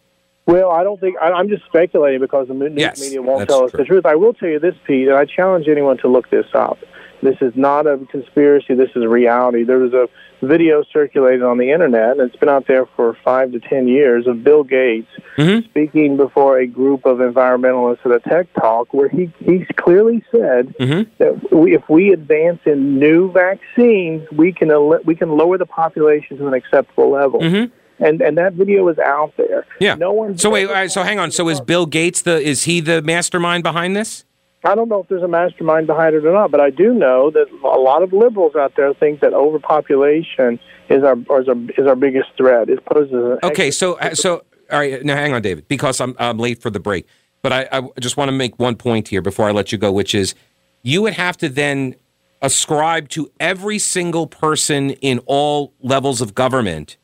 Well, 0.48 0.72
I 0.72 0.84
don't 0.84 1.00
think 1.00 1.18
I, 1.22 1.38
am 1.38 1.50
just 1.50 1.66
speculating 1.66 2.22
because 2.22 2.48
the 2.48 2.54
news 2.54 2.72
yes, 2.78 3.02
media 3.02 3.22
won't 3.22 3.50
tell 3.50 3.66
us 3.66 3.72
true. 3.72 3.80
the 3.80 3.86
truth. 3.86 4.06
I 4.06 4.16
will 4.16 4.34
tell 4.34 4.48
you 4.48 4.60
this, 4.60 4.76
Pete, 4.86 5.10
and 5.10 5.18
I 5.18 5.26
challenge 5.26 5.68
anyone 5.68 5.98
to 5.98 6.08
look 6.08 6.30
this 6.30 6.48
up. 6.54 6.80
This 7.22 7.36
is 7.42 7.54
not 7.56 7.86
a 7.86 7.98
conspiracy. 8.10 8.74
This 8.76 8.92
is 8.96 9.06
reality. 9.06 9.64
There 9.64 9.80
was 9.80 9.94
a 9.94 10.08
video 10.42 10.84
circulated 10.94 11.44
on 11.44 11.58
the 11.58 11.72
internet, 11.72 12.12
and 12.12 12.22
it's 12.22 12.36
been 12.38 12.48
out 12.48 12.66
there 12.68 12.86
for 12.96 13.18
five 13.26 13.52
to 13.52 13.60
ten 13.60 13.90
years 13.90 14.26
of 14.26 14.44
Bill 14.44 14.64
Gates 14.64 15.10
mm-hmm. 15.36 15.66
speaking 15.66 16.16
before 16.16 16.60
a 16.60 16.68
group 16.68 17.06
of 17.06 17.18
environmentalists 17.18 18.06
at 18.06 18.12
a 18.12 18.20
tech 18.20 18.48
talk, 18.54 18.94
where 18.94 19.10
he 19.10 19.30
he 19.40 19.66
clearly 19.76 20.24
said 20.32 20.74
mm-hmm. 20.80 21.12
that 21.18 21.52
we, 21.52 21.76
if 21.76 21.90
we 21.90 22.14
advance 22.14 22.62
in 22.66 23.00
new 23.00 23.32
vaccines, 23.34 24.26
we 24.32 24.54
can 24.54 24.70
we 25.04 25.16
can 25.16 25.36
lower 25.36 25.58
the 25.58 25.66
population 25.66 26.38
to 26.38 26.48
an 26.48 26.54
acceptable 26.54 27.12
level. 27.12 27.42
Mm-hmm. 27.42 27.74
And 28.00 28.22
and 28.22 28.38
that 28.38 28.54
video 28.54 28.88
is 28.90 29.00
out 29.00 29.34
there. 29.38 29.66
Yeah. 29.80 29.96
No 29.96 30.12
one. 30.12 30.38
So 30.38 30.50
wait. 30.50 30.92
So 30.92 31.04
hang 31.04 31.20
on. 31.20 31.32
So 31.32 31.50
is 31.50 31.60
Bill 31.62 31.86
Gates 31.86 32.22
the 32.22 32.40
is 32.40 32.64
he 32.64 32.80
the 32.80 33.02
mastermind 33.02 33.64
behind 33.64 33.96
this? 33.96 34.26
I 34.64 34.76
don't 34.76 34.90
know 34.90 35.02
if 35.02 35.08
there's 35.08 35.24
a 35.24 35.28
mastermind 35.28 35.88
behind 35.88 36.16
it 36.16 36.26
or 36.26 36.34
not, 36.34 36.52
but 36.52 36.60
I 36.60 36.72
do 36.72 36.94
know 36.94 37.32
that 37.32 37.48
a 37.64 37.80
lot 37.80 38.04
of 38.04 38.12
liberals 38.12 38.56
out 38.56 38.74
there 38.76 38.94
think 38.94 39.22
that 39.22 39.34
overpopulation 39.34 40.60
is 40.90 41.04
our 41.04 41.18
is 41.18 41.48
our, 41.48 41.56
is 41.78 41.88
our 41.88 41.96
biggest 41.96 42.30
threat. 42.38 42.70
It 42.70 42.84
poses 42.86 43.14
an 43.14 43.40
okay. 43.44 43.72
So 43.72 43.94
uh, 43.94 44.14
so 44.14 44.44
all 44.72 44.80
right. 44.80 45.04
Now 45.04 45.16
hang 45.16 45.34
on, 45.34 45.42
David, 45.42 45.68
because 45.68 46.02
I'm 46.02 46.16
I'm 46.20 46.38
late 46.38 46.62
for 46.62 46.70
the 46.70 46.80
break, 46.80 47.08
but 47.42 47.54
I, 47.54 47.68
I 47.72 47.82
just 48.00 48.18
want 48.18 48.30
to 48.30 48.34
make 48.34 48.60
one 48.60 48.76
point 48.76 49.08
here 49.08 49.22
before 49.22 49.48
I 49.48 49.52
let 49.52 49.72
you 49.72 49.78
go, 49.78 49.92
which 49.92 50.14
is 50.14 50.36
you 50.82 51.02
would 51.02 51.14
have 51.14 51.38
to 51.38 51.50
then 51.50 51.96
ascribe 52.42 53.10
to 53.10 53.32
every 53.40 53.80
single 53.80 54.28
person 54.28 54.92
in 54.92 55.20
all 55.26 55.74
levels 55.80 56.22
of 56.22 56.36
government 56.36 56.98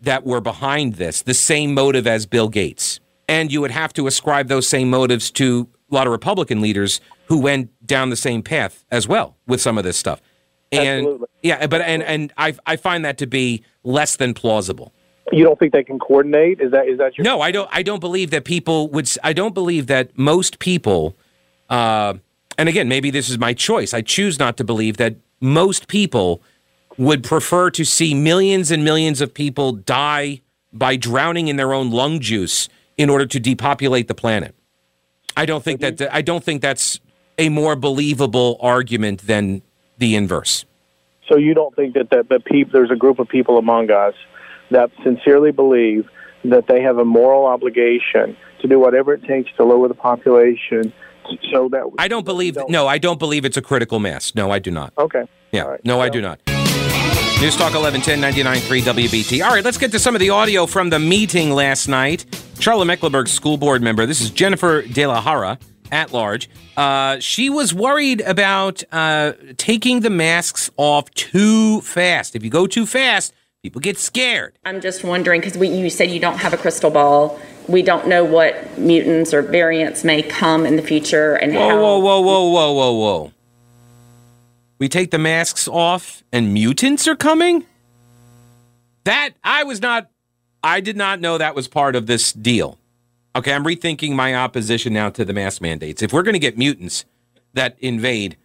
that 0.00 0.24
were 0.24 0.40
behind 0.40 0.94
this 0.94 1.22
the 1.22 1.34
same 1.34 1.74
motive 1.74 2.06
as 2.06 2.26
Bill 2.26 2.48
Gates. 2.48 3.00
And 3.28 3.52
you 3.52 3.60
would 3.60 3.70
have 3.70 3.92
to 3.92 4.06
ascribe 4.06 4.48
those 4.48 4.66
same 4.66 4.90
motives 4.90 5.30
to 5.32 5.68
a 5.90 5.94
lot 5.94 6.06
of 6.06 6.10
Republican 6.10 6.60
leaders 6.60 7.00
who 7.26 7.38
went 7.38 7.70
down 7.86 8.10
the 8.10 8.16
same 8.16 8.42
path 8.42 8.84
as 8.90 9.06
well 9.06 9.36
with 9.46 9.60
some 9.60 9.78
of 9.78 9.84
this 9.84 9.96
stuff. 9.96 10.20
And 10.72 11.06
Absolutely. 11.06 11.26
yeah, 11.42 11.66
but 11.66 11.80
and 11.80 12.02
and 12.02 12.32
I 12.36 12.54
I 12.66 12.76
find 12.76 13.04
that 13.04 13.18
to 13.18 13.26
be 13.26 13.64
less 13.82 14.16
than 14.16 14.34
plausible. 14.34 14.92
You 15.32 15.44
don't 15.44 15.58
think 15.58 15.72
they 15.72 15.84
can 15.84 15.98
coordinate? 15.98 16.60
Is 16.60 16.72
that 16.72 16.88
is 16.88 16.98
that 16.98 17.16
your 17.16 17.24
No, 17.24 17.40
I 17.40 17.50
don't 17.50 17.68
I 17.72 17.82
don't 17.82 18.00
believe 18.00 18.30
that 18.30 18.44
people 18.44 18.88
would 18.88 19.10
I 19.22 19.32
don't 19.32 19.54
believe 19.54 19.86
that 19.88 20.16
most 20.16 20.58
people 20.58 21.16
uh 21.68 22.14
and 22.58 22.68
again, 22.68 22.88
maybe 22.88 23.10
this 23.10 23.30
is 23.30 23.38
my 23.38 23.54
choice. 23.54 23.94
I 23.94 24.02
choose 24.02 24.38
not 24.38 24.56
to 24.58 24.64
believe 24.64 24.96
that 24.98 25.16
most 25.40 25.88
people 25.88 26.42
would 26.98 27.24
prefer 27.24 27.70
to 27.70 27.84
see 27.84 28.14
millions 28.14 28.70
and 28.70 28.84
millions 28.84 29.20
of 29.20 29.32
people 29.32 29.72
die 29.72 30.42
by 30.72 30.96
drowning 30.96 31.48
in 31.48 31.56
their 31.56 31.72
own 31.72 31.90
lung 31.90 32.20
juice 32.20 32.68
in 32.96 33.08
order 33.08 33.26
to 33.26 33.40
depopulate 33.40 34.08
the 34.08 34.14
planet. 34.14 34.54
I 35.36 35.46
don't 35.46 35.64
think 35.64 35.80
that 35.80 36.02
I 36.12 36.22
don't 36.22 36.44
think 36.44 36.60
that's 36.60 37.00
a 37.38 37.48
more 37.48 37.76
believable 37.76 38.58
argument 38.60 39.26
than 39.26 39.62
the 39.98 40.14
inverse. 40.14 40.64
So 41.28 41.38
you 41.38 41.54
don't 41.54 41.74
think 41.76 41.94
that 41.94 42.10
that, 42.10 42.28
that 42.28 42.44
people, 42.44 42.72
there's 42.72 42.90
a 42.90 42.96
group 42.96 43.18
of 43.18 43.28
people 43.28 43.56
among 43.56 43.90
us 43.90 44.14
that 44.70 44.90
sincerely 45.04 45.52
believe 45.52 46.08
that 46.44 46.66
they 46.68 46.82
have 46.82 46.98
a 46.98 47.04
moral 47.04 47.46
obligation 47.46 48.36
to 48.60 48.68
do 48.68 48.78
whatever 48.78 49.14
it 49.14 49.24
takes 49.24 49.50
to 49.56 49.64
lower 49.64 49.88
the 49.88 49.94
population 49.94 50.92
so 51.52 51.68
that 51.68 51.90
I 51.98 52.08
don't 52.08 52.24
believe 52.24 52.54
don't. 52.54 52.70
no, 52.70 52.86
I 52.86 52.98
don't 52.98 53.18
believe 53.18 53.44
it's 53.44 53.56
a 53.56 53.62
critical 53.62 54.00
mass. 54.00 54.34
No, 54.34 54.50
I 54.50 54.58
do 54.58 54.70
not. 54.70 54.92
Okay. 54.98 55.24
Yeah. 55.52 55.62
Right. 55.62 55.84
No, 55.84 56.00
I 56.00 56.08
do 56.08 56.20
not. 56.20 56.40
News 57.40 57.56
Talk 57.56 57.72
1110 57.72 58.44
99.3 58.60 58.82
WBT. 58.82 59.42
All 59.42 59.50
right, 59.50 59.64
let's 59.64 59.78
get 59.78 59.90
to 59.92 59.98
some 59.98 60.14
of 60.14 60.20
the 60.20 60.28
audio 60.28 60.66
from 60.66 60.90
the 60.90 60.98
meeting 60.98 61.52
last 61.52 61.88
night. 61.88 62.26
Charlotte 62.58 62.84
Mecklenburg 62.84 63.28
school 63.28 63.56
board 63.56 63.80
member. 63.80 64.04
This 64.04 64.20
is 64.20 64.28
Jennifer 64.28 64.82
De 64.82 65.06
La 65.06 65.22
Jara 65.22 65.58
at 65.90 66.12
large. 66.12 66.50
Uh, 66.76 67.18
she 67.18 67.48
was 67.48 67.72
worried 67.72 68.20
about 68.20 68.84
uh, 68.92 69.32
taking 69.56 70.00
the 70.00 70.10
masks 70.10 70.68
off 70.76 71.10
too 71.12 71.80
fast. 71.80 72.36
If 72.36 72.44
you 72.44 72.50
go 72.50 72.66
too 72.66 72.84
fast, 72.84 73.32
people 73.62 73.80
get 73.80 73.96
scared. 73.96 74.58
I'm 74.66 74.82
just 74.82 75.02
wondering 75.02 75.40
because 75.40 75.56
you 75.56 75.88
said 75.88 76.10
you 76.10 76.20
don't 76.20 76.36
have 76.36 76.52
a 76.52 76.58
crystal 76.58 76.90
ball. 76.90 77.40
We 77.68 77.80
don't 77.80 78.06
know 78.06 78.22
what 78.22 78.78
mutants 78.78 79.32
or 79.32 79.40
variants 79.40 80.04
may 80.04 80.20
come 80.20 80.66
in 80.66 80.76
the 80.76 80.82
future 80.82 81.36
and 81.36 81.54
whoa, 81.54 81.68
how. 81.70 81.80
Whoa, 81.80 81.98
whoa, 82.00 82.20
whoa, 82.20 82.50
whoa, 82.50 82.72
whoa, 82.72 82.92
whoa! 82.92 83.32
We 84.80 84.88
take 84.88 85.10
the 85.10 85.18
masks 85.18 85.68
off 85.68 86.24
and 86.32 86.52
mutants 86.54 87.06
are 87.06 87.14
coming? 87.14 87.66
That 89.04 89.34
I 89.44 89.62
was 89.62 89.80
not 89.80 90.10
I 90.64 90.80
did 90.80 90.96
not 90.96 91.20
know 91.20 91.38
that 91.38 91.54
was 91.54 91.68
part 91.68 91.94
of 91.94 92.06
this 92.06 92.32
deal. 92.32 92.78
Okay, 93.36 93.52
I'm 93.52 93.64
rethinking 93.64 94.12
my 94.12 94.34
opposition 94.34 94.92
now 94.92 95.10
to 95.10 95.24
the 95.24 95.32
mask 95.32 95.62
mandates. 95.62 96.02
If 96.02 96.12
we're 96.12 96.22
going 96.22 96.34
to 96.34 96.40
get 96.40 96.58
mutants 96.58 97.04
that 97.54 97.76
invade 97.78 98.36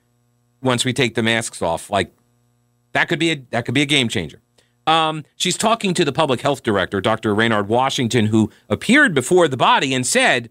once 0.61 0.85
we 0.85 0.93
take 0.93 1.15
the 1.15 1.23
masks 1.23 1.61
off, 1.61 1.89
like 1.89 2.13
that 2.91 3.07
could 3.07 3.19
be 3.19 3.31
a 3.31 3.35
that 3.51 3.65
could 3.65 3.73
be 3.73 3.81
a 3.81 3.87
game 3.87 4.09
changer. 4.09 4.41
Um, 4.85 5.23
she's 5.37 5.57
talking 5.57 5.93
to 5.95 6.05
the 6.05 6.11
public 6.11 6.41
health 6.41 6.63
director, 6.63 6.99
Dr. 6.99 7.33
Raynard 7.33 7.69
Washington, 7.69 8.27
who 8.27 8.51
appeared 8.69 9.15
before 9.15 9.47
the 9.47 9.57
body 9.57 9.93
and 9.93 10.05
said, 10.05 10.49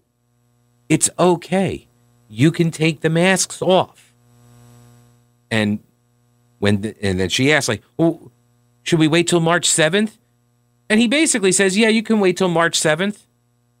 "It's 0.89 1.11
okay. 1.19 1.87
You 2.27 2.51
can 2.51 2.71
take 2.71 3.01
the 3.01 3.09
masks 3.09 3.61
off." 3.61 4.04
And 5.55 5.79
when 6.59 6.81
the, 6.81 6.95
and 7.01 7.17
then 7.17 7.29
she 7.29 7.53
asked 7.53 7.69
like, 7.69 7.81
"Well, 7.95 8.29
should 8.83 8.99
we 8.99 9.07
wait 9.07 9.25
till 9.27 9.39
March 9.39 9.69
7th?" 9.69 10.17
And 10.89 10.99
he 10.99 11.07
basically 11.07 11.53
says, 11.53 11.77
"Yeah, 11.77 11.87
you 11.87 12.03
can 12.03 12.19
wait 12.19 12.35
till 12.35 12.49
March 12.49 12.77
7th, 12.77 13.19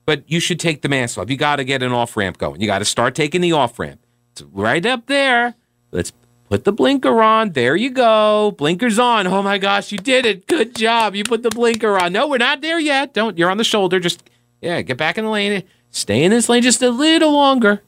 but 0.05 0.23
you 0.27 0.39
should 0.39 0.57
take 0.57 0.83
the 0.83 0.87
mask 0.87 1.17
off. 1.17 1.29
You 1.29 1.35
got 1.35 1.57
to 1.57 1.65
get 1.65 1.83
an 1.83 1.91
off 1.91 2.15
ramp 2.15 2.37
going. 2.37 2.61
You 2.61 2.67
got 2.67 2.79
to 2.79 2.85
start 2.85 3.13
taking 3.13 3.41
the 3.41 3.51
off 3.51 3.77
ramp. 3.77 3.99
It's 4.31 4.41
right 4.53 4.85
up 4.85 5.07
there. 5.07 5.55
Let's 5.91 6.13
put 6.49 6.63
the 6.63 6.71
blinker 6.71 7.21
on. 7.21 7.51
There 7.51 7.75
you 7.75 7.89
go. 7.89 8.51
Blinkers 8.57 8.97
on. 8.97 9.27
Oh 9.27 9.43
my 9.43 9.57
gosh, 9.57 9.91
you 9.91 9.97
did 9.97 10.25
it. 10.25 10.47
Good 10.47 10.75
job. 10.75 11.13
You 11.13 11.25
put 11.25 11.43
the 11.43 11.49
blinker 11.49 11.99
on. 11.99 12.13
No, 12.13 12.29
we're 12.29 12.37
not 12.37 12.61
there 12.61 12.79
yet. 12.79 13.13
Don't. 13.13 13.37
You're 13.37 13.51
on 13.51 13.57
the 13.57 13.65
shoulder. 13.65 13.99
Just 13.99 14.29
yeah, 14.61 14.81
get 14.81 14.95
back 14.95 15.17
in 15.17 15.25
the 15.25 15.29
lane. 15.29 15.63
Stay 15.91 16.23
in 16.23 16.31
this 16.31 16.47
lane 16.47 16.63
just 16.63 16.81
a 16.81 16.89
little 16.89 17.33
longer." 17.33 17.81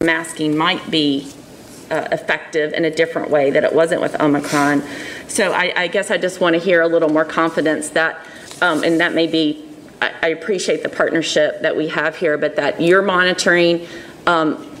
masking 0.00 0.56
might 0.56 0.90
be 0.90 1.26
uh, 1.90 2.08
effective 2.12 2.72
in 2.72 2.84
a 2.84 2.90
different 2.90 3.30
way 3.30 3.50
that 3.50 3.64
it 3.64 3.72
wasn't 3.72 4.00
with 4.00 4.20
Omicron. 4.20 4.82
So 5.28 5.52
I, 5.52 5.72
I 5.76 5.88
guess 5.88 6.10
I 6.10 6.18
just 6.18 6.40
want 6.40 6.54
to 6.54 6.60
hear 6.60 6.82
a 6.82 6.88
little 6.88 7.08
more 7.08 7.24
confidence 7.24 7.90
that, 7.90 8.24
um, 8.60 8.82
and 8.84 9.00
that 9.00 9.14
may 9.14 9.26
be, 9.26 9.64
I, 10.00 10.12
I 10.22 10.28
appreciate 10.28 10.82
the 10.82 10.88
partnership 10.88 11.62
that 11.62 11.76
we 11.76 11.88
have 11.88 12.16
here, 12.16 12.38
but 12.38 12.56
that 12.56 12.80
you're 12.80 13.02
monitoring 13.02 13.86
um, 14.26 14.76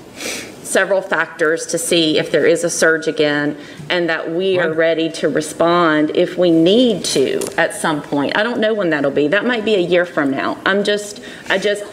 several 0.62 1.00
factors 1.00 1.64
to 1.66 1.78
see 1.78 2.18
if 2.18 2.32
there 2.32 2.44
is 2.44 2.64
a 2.64 2.70
surge 2.70 3.06
again, 3.06 3.56
and 3.88 4.08
that 4.08 4.30
we 4.30 4.58
are 4.58 4.72
ready 4.72 5.08
to 5.08 5.28
respond 5.28 6.10
if 6.16 6.36
we 6.36 6.50
need 6.50 7.04
to 7.04 7.40
at 7.56 7.72
some 7.72 8.02
point. 8.02 8.36
I 8.36 8.42
don't 8.42 8.60
know 8.60 8.74
when 8.74 8.90
that'll 8.90 9.12
be. 9.12 9.28
That 9.28 9.46
might 9.46 9.64
be 9.64 9.76
a 9.76 9.80
year 9.80 10.04
from 10.04 10.30
now. 10.30 10.58
I'm 10.66 10.82
just, 10.82 11.22
I 11.48 11.58
just 11.58 11.84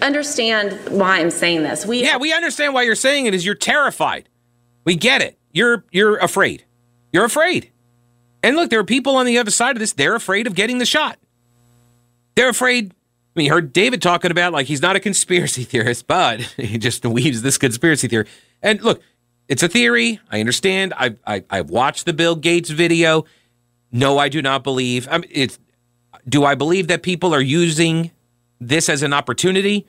understand 0.00 0.78
why 0.90 1.18
I'm 1.18 1.30
saying 1.30 1.64
this. 1.64 1.84
We 1.84 2.02
Yeah, 2.04 2.18
we 2.18 2.32
understand 2.32 2.72
why 2.72 2.82
you're 2.82 2.94
saying 2.94 3.26
it 3.26 3.34
is 3.34 3.44
you're 3.44 3.54
terrified. 3.54 4.28
We 4.84 4.96
get 4.96 5.22
it. 5.22 5.38
You're 5.52 5.84
you're 5.90 6.16
afraid. 6.16 6.64
You're 7.12 7.24
afraid. 7.24 7.70
And 8.42 8.56
look, 8.56 8.70
there 8.70 8.80
are 8.80 8.84
people 8.84 9.16
on 9.16 9.26
the 9.26 9.38
other 9.38 9.50
side 9.50 9.76
of 9.76 9.80
this, 9.80 9.92
they're 9.92 10.14
afraid 10.14 10.46
of 10.46 10.54
getting 10.54 10.78
the 10.78 10.86
shot. 10.86 11.18
They're 12.36 12.48
afraid. 12.48 12.92
I 12.92 13.38
mean, 13.38 13.46
you 13.46 13.52
heard 13.52 13.72
David 13.72 14.00
talking 14.00 14.30
about 14.30 14.52
like 14.52 14.66
he's 14.66 14.82
not 14.82 14.96
a 14.96 15.00
conspiracy 15.00 15.64
theorist, 15.64 16.06
but 16.06 16.40
he 16.56 16.78
just 16.78 17.04
weaves 17.04 17.42
this 17.42 17.58
conspiracy 17.58 18.08
theory. 18.08 18.26
And 18.62 18.80
look, 18.82 19.02
it's 19.48 19.62
a 19.62 19.68
theory. 19.68 20.20
I 20.30 20.40
understand. 20.40 20.94
I 20.96 21.16
I 21.26 21.44
I've 21.50 21.70
watched 21.70 22.06
the 22.06 22.12
Bill 22.12 22.36
Gates 22.36 22.70
video. 22.70 23.24
No, 23.92 24.18
I 24.18 24.28
do 24.28 24.40
not 24.40 24.62
believe. 24.62 25.08
I 25.10 25.18
mean, 25.18 25.30
it's 25.32 25.58
do 26.28 26.44
I 26.44 26.54
believe 26.54 26.88
that 26.88 27.02
people 27.02 27.34
are 27.34 27.40
using 27.40 28.10
this 28.60 28.88
as 28.88 29.02
an 29.02 29.12
opportunity? 29.12 29.86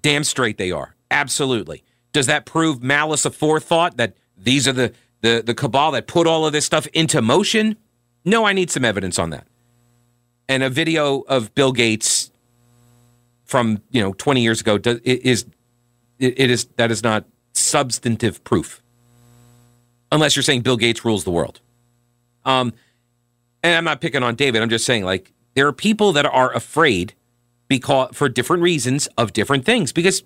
Damn 0.00 0.24
straight 0.24 0.56
they 0.56 0.70
are. 0.70 0.94
Absolutely. 1.10 1.82
Does 2.12 2.26
that 2.26 2.46
prove 2.46 2.82
malice 2.82 3.24
aforethought 3.24 3.96
that 3.96 4.14
these 4.36 4.66
are 4.66 4.72
the, 4.72 4.92
the, 5.20 5.42
the 5.44 5.54
cabal 5.54 5.92
that 5.92 6.06
put 6.06 6.26
all 6.26 6.46
of 6.46 6.52
this 6.52 6.64
stuff 6.64 6.86
into 6.88 7.20
motion? 7.20 7.76
No, 8.24 8.44
I 8.44 8.52
need 8.52 8.70
some 8.70 8.84
evidence 8.84 9.18
on 9.18 9.30
that. 9.30 9.46
And 10.48 10.62
a 10.62 10.70
video 10.70 11.20
of 11.20 11.54
Bill 11.54 11.72
Gates 11.72 12.30
from, 13.44 13.82
you 13.90 14.02
know, 14.02 14.12
20 14.14 14.42
years 14.42 14.60
ago 14.60 14.78
does, 14.78 14.98
is 15.00 15.46
it 16.18 16.50
is 16.50 16.66
that 16.76 16.90
is 16.90 17.02
not 17.02 17.24
substantive 17.52 18.42
proof. 18.44 18.82
Unless 20.10 20.36
you're 20.36 20.42
saying 20.42 20.62
Bill 20.62 20.76
Gates 20.76 21.04
rules 21.04 21.24
the 21.24 21.30
world. 21.30 21.60
Um 22.44 22.72
and 23.62 23.74
I'm 23.74 23.84
not 23.84 24.00
picking 24.00 24.22
on 24.22 24.34
David. 24.34 24.62
I'm 24.62 24.68
just 24.68 24.84
saying 24.84 25.04
like 25.04 25.32
there 25.54 25.66
are 25.66 25.72
people 25.72 26.12
that 26.12 26.26
are 26.26 26.52
afraid 26.54 27.14
because 27.68 28.10
for 28.14 28.28
different 28.28 28.62
reasons 28.62 29.08
of 29.18 29.32
different 29.32 29.64
things 29.64 29.92
because 29.92 30.22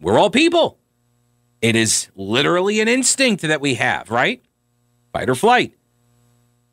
we're 0.00 0.18
all 0.18 0.30
people. 0.30 0.78
It 1.62 1.76
is 1.76 2.08
literally 2.14 2.80
an 2.80 2.88
instinct 2.88 3.42
that 3.42 3.60
we 3.60 3.74
have, 3.74 4.10
right? 4.10 4.42
Fight 5.12 5.30
or 5.30 5.34
flight. 5.34 5.74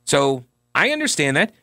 So 0.05 0.43
I 0.75 0.91
understand 0.91 1.37
that. 1.37 1.53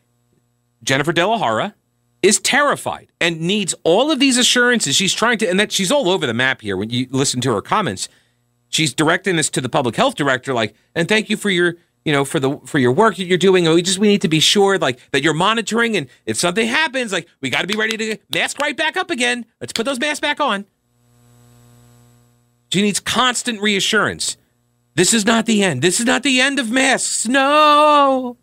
Jennifer 0.83 1.13
De 1.13 1.25
La 1.25 1.37
Jara 1.37 1.75
is 2.23 2.39
terrified 2.39 3.07
and 3.19 3.41
needs 3.41 3.75
all 3.83 4.11
of 4.11 4.19
these 4.19 4.37
assurances. 4.37 4.95
She's 4.95 5.13
trying 5.13 5.37
to, 5.39 5.47
and 5.49 5.59
that 5.59 5.71
she's 5.71 5.91
all 5.91 6.09
over 6.09 6.25
the 6.25 6.33
map 6.33 6.61
here 6.61 6.75
when 6.77 6.89
you 6.89 7.07
listen 7.11 7.41
to 7.41 7.53
her 7.53 7.61
comments. 7.61 8.09
She's 8.69 8.93
directing 8.93 9.35
this 9.35 9.49
to 9.51 9.61
the 9.61 9.69
public 9.69 9.95
health 9.95 10.15
director, 10.15 10.53
like, 10.53 10.73
and 10.95 11.07
thank 11.07 11.29
you 11.29 11.37
for 11.37 11.49
your, 11.49 11.75
you 12.05 12.11
know, 12.11 12.23
for 12.23 12.39
the 12.39 12.57
for 12.65 12.79
your 12.79 12.93
work 12.93 13.17
that 13.17 13.25
you're 13.25 13.37
doing. 13.37 13.65
We 13.65 13.81
just 13.81 13.99
we 13.99 14.07
need 14.07 14.21
to 14.21 14.29
be 14.29 14.39
sure, 14.39 14.77
like, 14.79 14.99
that 15.11 15.23
you're 15.23 15.33
monitoring, 15.33 15.97
and 15.97 16.07
if 16.25 16.37
something 16.37 16.67
happens, 16.67 17.11
like, 17.11 17.27
we 17.41 17.49
got 17.49 17.61
to 17.61 17.67
be 17.67 17.75
ready 17.75 17.97
to 17.97 18.17
mask 18.33 18.59
right 18.59 18.75
back 18.75 18.97
up 18.97 19.11
again. 19.11 19.45
Let's 19.59 19.73
put 19.73 19.85
those 19.85 19.99
masks 19.99 20.21
back 20.21 20.39
on. 20.39 20.65
She 22.71 22.81
needs 22.81 22.99
constant 22.99 23.61
reassurance. 23.61 24.37
This 24.95 25.13
is 25.13 25.25
not 25.25 25.45
the 25.45 25.63
end. 25.63 25.81
This 25.81 25.99
is 25.99 26.05
not 26.05 26.23
the 26.23 26.41
end 26.41 26.59
of 26.59 26.69
masks. 26.69 27.27
No, 27.27 28.37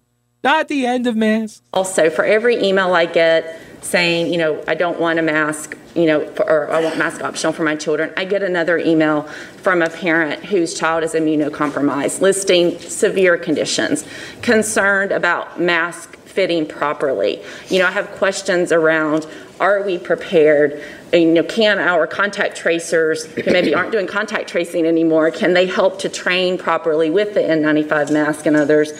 not 0.44 0.68
the 0.68 0.86
end 0.86 1.06
of 1.06 1.16
masks. 1.16 1.62
Also, 1.72 2.10
for 2.10 2.24
every 2.24 2.62
email 2.62 2.94
I 2.94 3.06
get 3.06 3.60
saying, 3.80 4.32
you 4.32 4.38
know, 4.38 4.62
I 4.66 4.74
don't 4.74 4.98
want 4.98 5.18
a 5.18 5.22
mask, 5.22 5.76
you 5.94 6.06
know, 6.06 6.26
for, 6.32 6.48
or 6.48 6.70
I 6.70 6.82
want 6.82 6.98
mask 6.98 7.22
optional 7.22 7.52
for 7.52 7.62
my 7.62 7.76
children, 7.76 8.12
I 8.16 8.24
get 8.24 8.42
another 8.42 8.76
email 8.78 9.22
from 9.62 9.82
a 9.82 9.88
parent 9.88 10.44
whose 10.44 10.74
child 10.74 11.04
is 11.04 11.14
immunocompromised 11.14 12.20
listing 12.20 12.78
severe 12.80 13.36
conditions, 13.36 14.04
concerned 14.42 15.12
about 15.12 15.60
mask 15.60 16.16
fitting 16.18 16.66
properly. 16.66 17.42
You 17.68 17.78
know, 17.78 17.86
I 17.86 17.90
have 17.92 18.10
questions 18.12 18.72
around 18.72 19.26
are 19.60 19.82
we 19.82 19.98
prepared? 19.98 20.82
And, 21.12 21.22
you 21.22 21.32
know, 21.32 21.42
can 21.42 21.78
our 21.78 22.06
contact 22.06 22.56
tracers 22.56 23.24
who 23.24 23.50
maybe 23.50 23.74
aren't 23.74 23.92
doing 23.92 24.06
contact 24.06 24.48
tracing 24.48 24.86
anymore, 24.86 25.30
can 25.30 25.54
they 25.54 25.66
help 25.66 25.98
to 26.00 26.08
train 26.08 26.58
properly 26.58 27.10
with 27.10 27.34
the 27.34 27.40
N95 27.40 28.12
mask 28.12 28.46
and 28.46 28.56
others? 28.56 28.92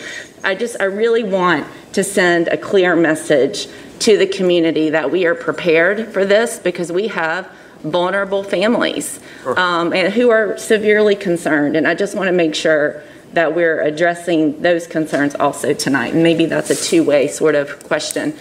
I 0.43 0.55
just, 0.55 0.81
I 0.81 0.85
really 0.85 1.25
want 1.25 1.67
to 1.93 2.05
send 2.05 2.49
a 2.49 2.57
clear 2.57 2.97
message 2.97 3.69
to 4.01 4.17
the 4.17 4.27
community 4.27 4.91
that 4.91 5.11
we 5.11 5.27
are 5.27 5.35
prepared 5.35 6.09
for 6.13 6.25
this 6.25 6.59
because 6.59 6.93
we 6.93 7.09
have 7.09 7.51
vulnerable 7.81 8.43
families 8.43 9.21
um, 9.57 9.93
and 9.93 10.13
who 10.13 10.31
are 10.31 10.57
severely 10.59 11.15
concerned. 11.15 11.77
And 11.77 11.87
I 11.87 11.95
just 11.95 12.15
want 12.15 12.29
to 12.29 12.33
make 12.33 12.55
sure 12.55 13.03
that 13.33 13.55
we're 13.55 13.81
addressing 13.83 14.63
those 14.63 14.87
concerns 14.87 15.35
also 15.35 15.75
tonight. 15.75 16.15
And 16.15 16.23
maybe 16.23 16.47
that's 16.47 16.71
a 16.71 16.77
two-way 16.77 17.29
sort 17.29 17.55
of 17.55 17.85
question. 17.85 18.35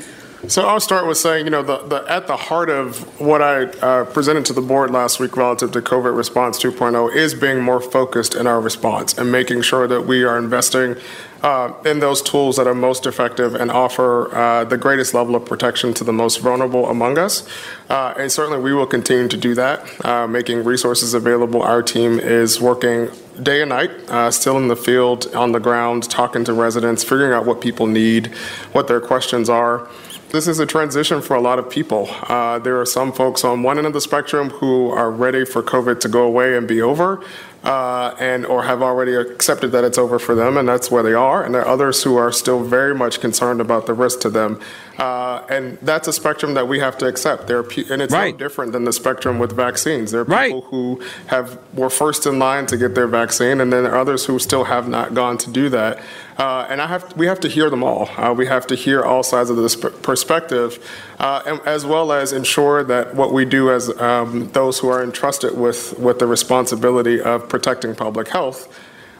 So 0.48 0.66
I'll 0.66 0.80
start 0.80 1.06
with 1.06 1.18
saying, 1.18 1.44
you 1.44 1.52
know, 1.52 1.62
the, 1.62 1.80
the, 1.80 2.10
at 2.10 2.28
the 2.28 2.38
heart 2.38 2.70
of 2.70 3.20
what 3.20 3.42
I 3.42 3.64
uh, 3.66 4.06
presented 4.06 4.46
to 4.46 4.54
the 4.54 4.62
board 4.62 4.92
last 4.92 5.20
week 5.20 5.36
relative 5.36 5.74
to 5.74 5.82
COVID 5.82 6.16
Response 6.16 6.58
2.0 6.58 7.14
is 7.14 7.34
being 7.34 7.60
more 7.60 7.82
focused 7.82 8.34
in 8.34 8.48
our 8.48 8.62
response 8.62 9.18
and 9.18 9.30
making 9.30 9.62
sure 9.62 9.88
that 9.88 10.04
we 10.04 10.24
are 10.24 10.38
investing 10.38 10.96
uh, 11.44 11.74
in 11.86 12.00
those 12.00 12.22
tools 12.22 12.56
that 12.56 12.66
are 12.66 12.74
most 12.74 13.06
effective 13.06 13.56
and 13.56 13.70
offer 13.70 14.34
uh, 14.34 14.64
the 14.64 14.78
greatest 14.78 15.14
level 15.14 15.36
of 15.36 15.46
protection 15.46 15.94
to 15.96 16.06
the 16.06 16.14
most 16.14 16.40
vulnerable 16.40 16.88
among 16.88 17.18
us. 17.18 17.46
Uh, 17.90 18.14
and 18.18 18.32
certainly 18.32 18.60
we 18.60 18.74
will 18.74 18.88
continue 18.88 19.28
to 19.28 19.38
do 19.38 19.54
that, 19.54 20.06
uh, 20.06 20.26
making 20.28 20.64
resources 20.64 21.14
available. 21.14 21.62
Our 21.62 21.84
team 21.84 22.20
is 22.20 22.62
working 22.62 23.10
day 23.44 23.62
and 23.62 23.70
night, 23.70 23.92
uh, 24.10 24.32
still 24.32 24.58
in 24.58 24.70
the 24.70 24.78
field, 24.78 25.28
on 25.36 25.52
the 25.52 25.60
ground, 25.60 26.10
talking 26.10 26.46
to 26.46 26.54
residents, 26.54 27.04
figuring 27.04 27.34
out 27.34 27.46
what 27.46 27.60
people 27.60 27.86
need, 27.86 28.28
what 28.72 28.88
their 28.88 29.02
questions 29.02 29.50
are. 29.50 29.88
This 30.30 30.46
is 30.46 30.60
a 30.60 30.66
transition 30.66 31.22
for 31.22 31.38
a 31.38 31.42
lot 31.42 31.58
of 31.58 31.70
people. 31.70 32.10
Uh, 32.24 32.60
there 32.60 32.82
are 32.82 32.86
some 32.86 33.14
folks 33.14 33.46
on 33.46 33.64
one 33.64 33.78
end 33.78 33.88
of 33.88 33.94
the 33.94 34.02
spectrum 34.02 34.50
who 34.50 34.90
are 34.90 35.10
ready 35.10 35.46
for 35.46 35.64
COVID 35.64 36.02
to 36.02 36.10
go 36.10 36.24
away 36.24 36.58
and 36.58 36.68
be 36.68 36.82
over, 36.82 37.24
uh, 37.64 38.14
and 38.20 38.46
or 38.46 38.64
have 38.64 38.82
already 38.82 39.16
accepted 39.16 39.72
that 39.72 39.86
it's 39.86 39.98
over 39.98 40.20
for 40.20 40.36
them, 40.36 40.58
and 40.58 40.68
that's 40.68 40.92
where 40.92 41.02
they 41.02 41.14
are. 41.14 41.46
And 41.46 41.56
there 41.56 41.62
are 41.62 41.68
others 41.70 42.04
who 42.04 42.18
are 42.18 42.34
still 42.34 42.62
very 42.62 42.94
much 42.94 43.22
concerned 43.22 43.62
about 43.62 43.86
the 43.86 43.94
risk 43.94 44.20
to 44.22 44.30
them, 44.30 44.60
uh, 44.98 45.42
and 45.50 45.78
that's 45.82 46.08
a 46.08 46.14
spectrum 46.14 46.54
that 46.56 46.68
we 46.68 46.80
have 46.80 46.98
to 46.98 47.06
accept. 47.08 47.48
There, 47.48 47.60
are 47.60 47.64
pe- 47.64 47.86
and 47.90 48.02
it's 48.02 48.14
Right. 48.14 48.34
no 48.34 48.38
different 48.38 48.72
than 48.74 48.84
the 48.86 48.94
spectrum 48.94 49.38
with 49.40 49.52
vaccines. 49.56 50.12
There 50.12 50.22
are 50.22 50.26
Right. 50.26 50.48
people 50.54 50.62
who 50.70 51.02
have 51.28 51.58
were 51.74 51.90
first 51.90 52.26
in 52.26 52.40
line 52.40 52.66
to 52.68 52.78
get 52.78 52.96
their 52.96 53.08
vaccine, 53.08 53.62
and 53.62 53.72
then 53.72 53.84
there 53.84 53.94
are 53.94 54.00
others 54.00 54.26
who 54.26 54.40
still 54.40 54.64
have 54.66 54.88
not 54.88 55.14
gone 55.14 55.38
to 55.40 55.50
do 55.50 55.70
that. 55.70 56.00
Uh, 56.38 56.66
and 56.70 56.82
I 56.82 56.88
have 56.88 57.16
we 57.18 57.26
have 57.28 57.40
to 57.42 57.48
hear 57.48 57.70
them 57.70 57.84
all. 57.84 58.10
Uh, 58.18 58.34
we 58.34 58.46
have 58.48 58.68
to 58.68 58.76
hear 58.76 59.04
all 59.04 59.24
sides 59.24 59.50
of 59.50 59.58
this 59.58 59.76
perspective, 59.76 60.78
uh, 61.20 61.42
and, 61.46 61.60
as 61.66 61.86
well 61.86 62.12
as 62.12 62.32
ensure 62.34 62.84
that 62.84 63.16
what 63.16 63.34
we 63.34 63.44
do 63.46 63.72
as 63.72 63.90
um, 64.00 64.50
those 64.54 64.80
who 64.80 64.90
are 64.90 65.04
entrusted 65.04 65.58
with 65.58 65.98
with 66.00 66.20
the 66.20 66.28
responsibility 66.28 67.20
of 67.22 67.50
protecting 67.50 67.96
public 67.96 68.28
health, 68.30 68.68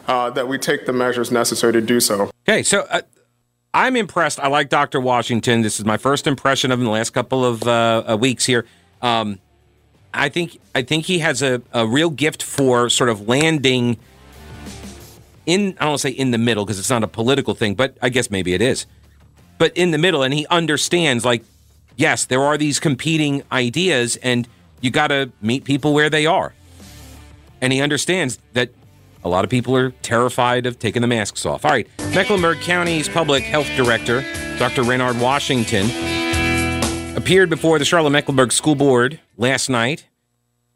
uh, 0.06 0.30
that 0.30 0.46
we 0.48 0.58
take 0.58 0.86
the 0.86 0.92
measures 0.92 1.30
necessary 1.30 1.72
to 1.72 1.80
do 1.80 1.98
so. 2.00 2.30
Okay, 2.48 2.62
so 2.62 2.86
uh, 2.90 3.00
I'm 3.74 3.96
impressed. 3.96 4.40
I 4.40 4.48
like 4.48 4.70
Dr. 4.70 5.00
Washington. 5.00 5.62
This 5.62 5.78
is 5.78 5.84
my 5.84 5.96
first 5.96 6.26
impression 6.26 6.72
of 6.72 6.78
him 6.78 6.86
the 6.86 6.90
last 6.90 7.10
couple 7.10 7.44
of 7.44 7.62
uh, 7.64 8.04
uh, 8.08 8.16
weeks 8.16 8.46
here. 8.46 8.64
Um, 9.02 9.38
I 10.12 10.30
think 10.30 10.58
I 10.74 10.82
think 10.82 11.04
he 11.04 11.18
has 11.18 11.42
a, 11.42 11.62
a 11.72 11.86
real 11.86 12.10
gift 12.10 12.42
for 12.42 12.88
sort 12.88 13.10
of 13.10 13.28
landing 13.28 13.98
in. 15.44 15.76
I 15.78 15.84
don't 15.84 15.88
want 15.90 16.00
to 16.00 16.08
say 16.08 16.10
in 16.10 16.30
the 16.30 16.38
middle 16.38 16.64
because 16.64 16.78
it's 16.78 16.90
not 16.90 17.04
a 17.04 17.08
political 17.08 17.54
thing, 17.54 17.74
but 17.74 17.96
I 18.00 18.08
guess 18.08 18.30
maybe 18.30 18.54
it 18.54 18.62
is. 18.62 18.86
But 19.58 19.76
in 19.76 19.90
the 19.90 19.98
middle, 19.98 20.22
and 20.22 20.32
he 20.32 20.46
understands 20.46 21.24
like, 21.24 21.44
yes, 21.96 22.24
there 22.24 22.42
are 22.42 22.56
these 22.56 22.80
competing 22.80 23.42
ideas, 23.52 24.16
and 24.16 24.48
you 24.80 24.90
got 24.90 25.08
to 25.08 25.30
meet 25.42 25.64
people 25.64 25.92
where 25.92 26.08
they 26.08 26.26
are. 26.26 26.54
And 27.60 27.72
he 27.72 27.82
understands 27.82 28.38
that 28.54 28.70
A 29.24 29.28
lot 29.28 29.44
of 29.44 29.50
people 29.50 29.76
are 29.76 29.90
terrified 30.02 30.66
of 30.66 30.78
taking 30.78 31.02
the 31.02 31.08
masks 31.08 31.44
off. 31.44 31.64
All 31.64 31.70
right, 31.70 31.88
Mecklenburg 32.14 32.60
County's 32.60 33.08
public 33.08 33.42
health 33.42 33.68
director, 33.76 34.24
Dr. 34.58 34.82
Raynard 34.82 35.20
Washington, 35.20 35.86
appeared 37.16 37.50
before 37.50 37.78
the 37.78 37.84
Charlotte 37.84 38.10
Mecklenburg 38.10 38.52
School 38.52 38.74
Board 38.74 39.20
last 39.36 39.68
night 39.68 40.06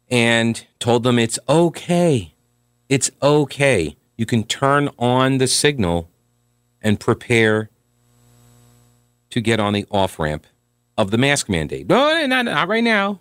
and 0.09 0.65
told 0.79 1.03
them 1.03 1.17
it's 1.17 1.39
okay. 1.47 2.33
It's 2.89 3.09
okay. 3.21 3.95
You 4.17 4.25
can 4.25 4.43
turn 4.43 4.89
on 4.99 5.37
the 5.37 5.47
signal 5.47 6.09
and 6.81 6.99
prepare 6.99 7.69
to 9.29 9.41
get 9.41 9.59
on 9.59 9.73
the 9.73 9.85
off 9.89 10.19
ramp 10.19 10.45
of 10.97 11.09
the 11.11 11.17
mask 11.17 11.49
mandate. 11.49 11.87
No, 11.87 12.25
not, 12.27 12.45
not 12.45 12.67
right 12.67 12.83
now. 12.83 13.19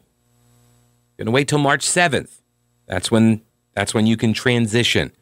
Gonna 1.16 1.30
wait 1.30 1.48
till 1.48 1.58
March 1.58 1.86
7th. 1.86 2.40
That's 2.86 3.10
when 3.10 3.42
that's 3.74 3.94
when 3.94 4.06
you 4.06 4.16
can 4.16 4.32
transition. 4.32 5.12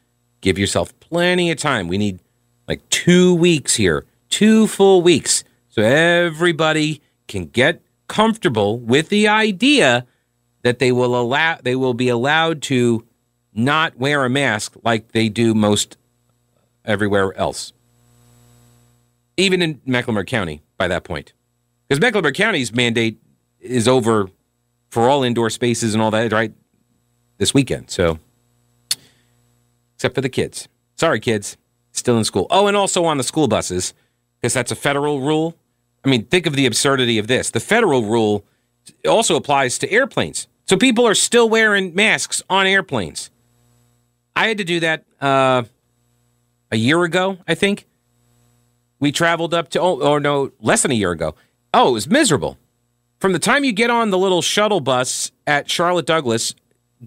Give 0.41 0.57
yourself 0.57 0.97
plenty 0.99 1.51
of 1.51 1.57
time. 1.57 1.87
We 1.87 1.97
need 1.97 2.19
like 2.67 2.87
two 2.89 3.35
weeks 3.35 3.75
here, 3.75 4.05
two 4.29 4.67
full 4.67 5.01
weeks. 5.01 5.43
So 5.69 5.81
everybody 5.81 7.01
can 7.27 7.45
get 7.45 7.81
comfortable 8.07 8.79
with 8.79 9.09
the 9.09 9.27
idea 9.27 10.05
that 10.63 10.79
they 10.79 10.91
will 10.91 11.15
allow 11.19 11.57
they 11.61 11.75
will 11.75 11.93
be 11.93 12.09
allowed 12.09 12.61
to 12.63 13.05
not 13.53 13.97
wear 13.97 14.25
a 14.25 14.29
mask 14.29 14.75
like 14.83 15.11
they 15.11 15.29
do 15.29 15.53
most 15.53 15.97
everywhere 16.85 17.35
else. 17.37 17.73
Even 19.37 19.61
in 19.61 19.81
Mecklenburg 19.85 20.27
County 20.27 20.61
by 20.77 20.87
that 20.87 21.03
point. 21.03 21.33
Because 21.87 22.01
Mecklenburg 22.01 22.35
County's 22.35 22.73
mandate 22.73 23.19
is 23.59 23.87
over 23.87 24.29
for 24.89 25.09
all 25.09 25.23
indoor 25.23 25.49
spaces 25.49 25.93
and 25.93 26.01
all 26.01 26.11
that, 26.11 26.31
right? 26.31 26.53
This 27.37 27.53
weekend. 27.53 27.89
So, 27.89 28.19
except 30.01 30.15
for 30.15 30.21
the 30.21 30.29
kids. 30.29 30.67
Sorry, 30.95 31.19
kids. 31.19 31.57
Still 31.91 32.17
in 32.17 32.23
school. 32.23 32.47
Oh, 32.49 32.65
and 32.65 32.75
also 32.75 33.05
on 33.05 33.17
the 33.17 33.23
school 33.23 33.47
buses, 33.47 33.93
because 34.39 34.51
that's 34.51 34.71
a 34.71 34.75
federal 34.75 35.21
rule. 35.21 35.55
I 36.03 36.09
mean, 36.09 36.25
think 36.25 36.47
of 36.47 36.55
the 36.55 36.65
absurdity 36.65 37.19
of 37.19 37.27
this. 37.27 37.51
The 37.51 37.59
federal 37.59 38.05
rule 38.05 38.43
also 39.07 39.35
applies 39.35 39.77
to 39.77 39.91
airplanes. 39.91 40.47
So 40.65 40.75
people 40.75 41.07
are 41.07 41.13
still 41.13 41.47
wearing 41.47 41.93
masks 41.93 42.41
on 42.49 42.65
airplanes. 42.65 43.29
I 44.35 44.47
had 44.47 44.57
to 44.57 44.63
do 44.63 44.79
that 44.79 45.05
uh, 45.21 45.63
a 46.71 46.77
year 46.77 47.03
ago, 47.03 47.37
I 47.47 47.53
think. 47.53 47.85
We 48.99 49.11
traveled 49.11 49.53
up 49.53 49.69
to, 49.69 49.81
oh, 49.81 50.01
or 50.01 50.19
no, 50.19 50.51
less 50.59 50.81
than 50.81 50.89
a 50.89 50.95
year 50.95 51.11
ago. 51.11 51.35
Oh, 51.75 51.89
it 51.89 51.93
was 51.93 52.07
miserable. 52.07 52.57
From 53.19 53.33
the 53.33 53.39
time 53.39 53.63
you 53.63 53.71
get 53.71 53.91
on 53.91 54.09
the 54.09 54.17
little 54.17 54.41
shuttle 54.41 54.81
bus 54.81 55.31
at 55.45 55.69
Charlotte 55.69 56.07
Douglas, 56.07 56.55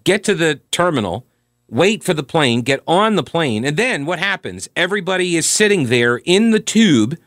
get 0.04 0.22
to 0.24 0.36
the 0.36 0.60
terminal, 0.70 1.26
wait 1.68 2.04
for 2.04 2.14
the 2.14 2.23
plane, 2.23 2.62
get 2.62 2.80
on 2.87 3.16
the 3.16 3.23
plane, 3.23 3.64
and 3.64 3.76
then 3.76 4.06
what 4.06 4.18
happens? 4.18 4.68
Everybody 4.76 5.37
is 5.37 5.49
sitting 5.49 5.87
there 5.87 6.18
in 6.18 6.50
the 6.50 6.61
tube, 6.61 7.18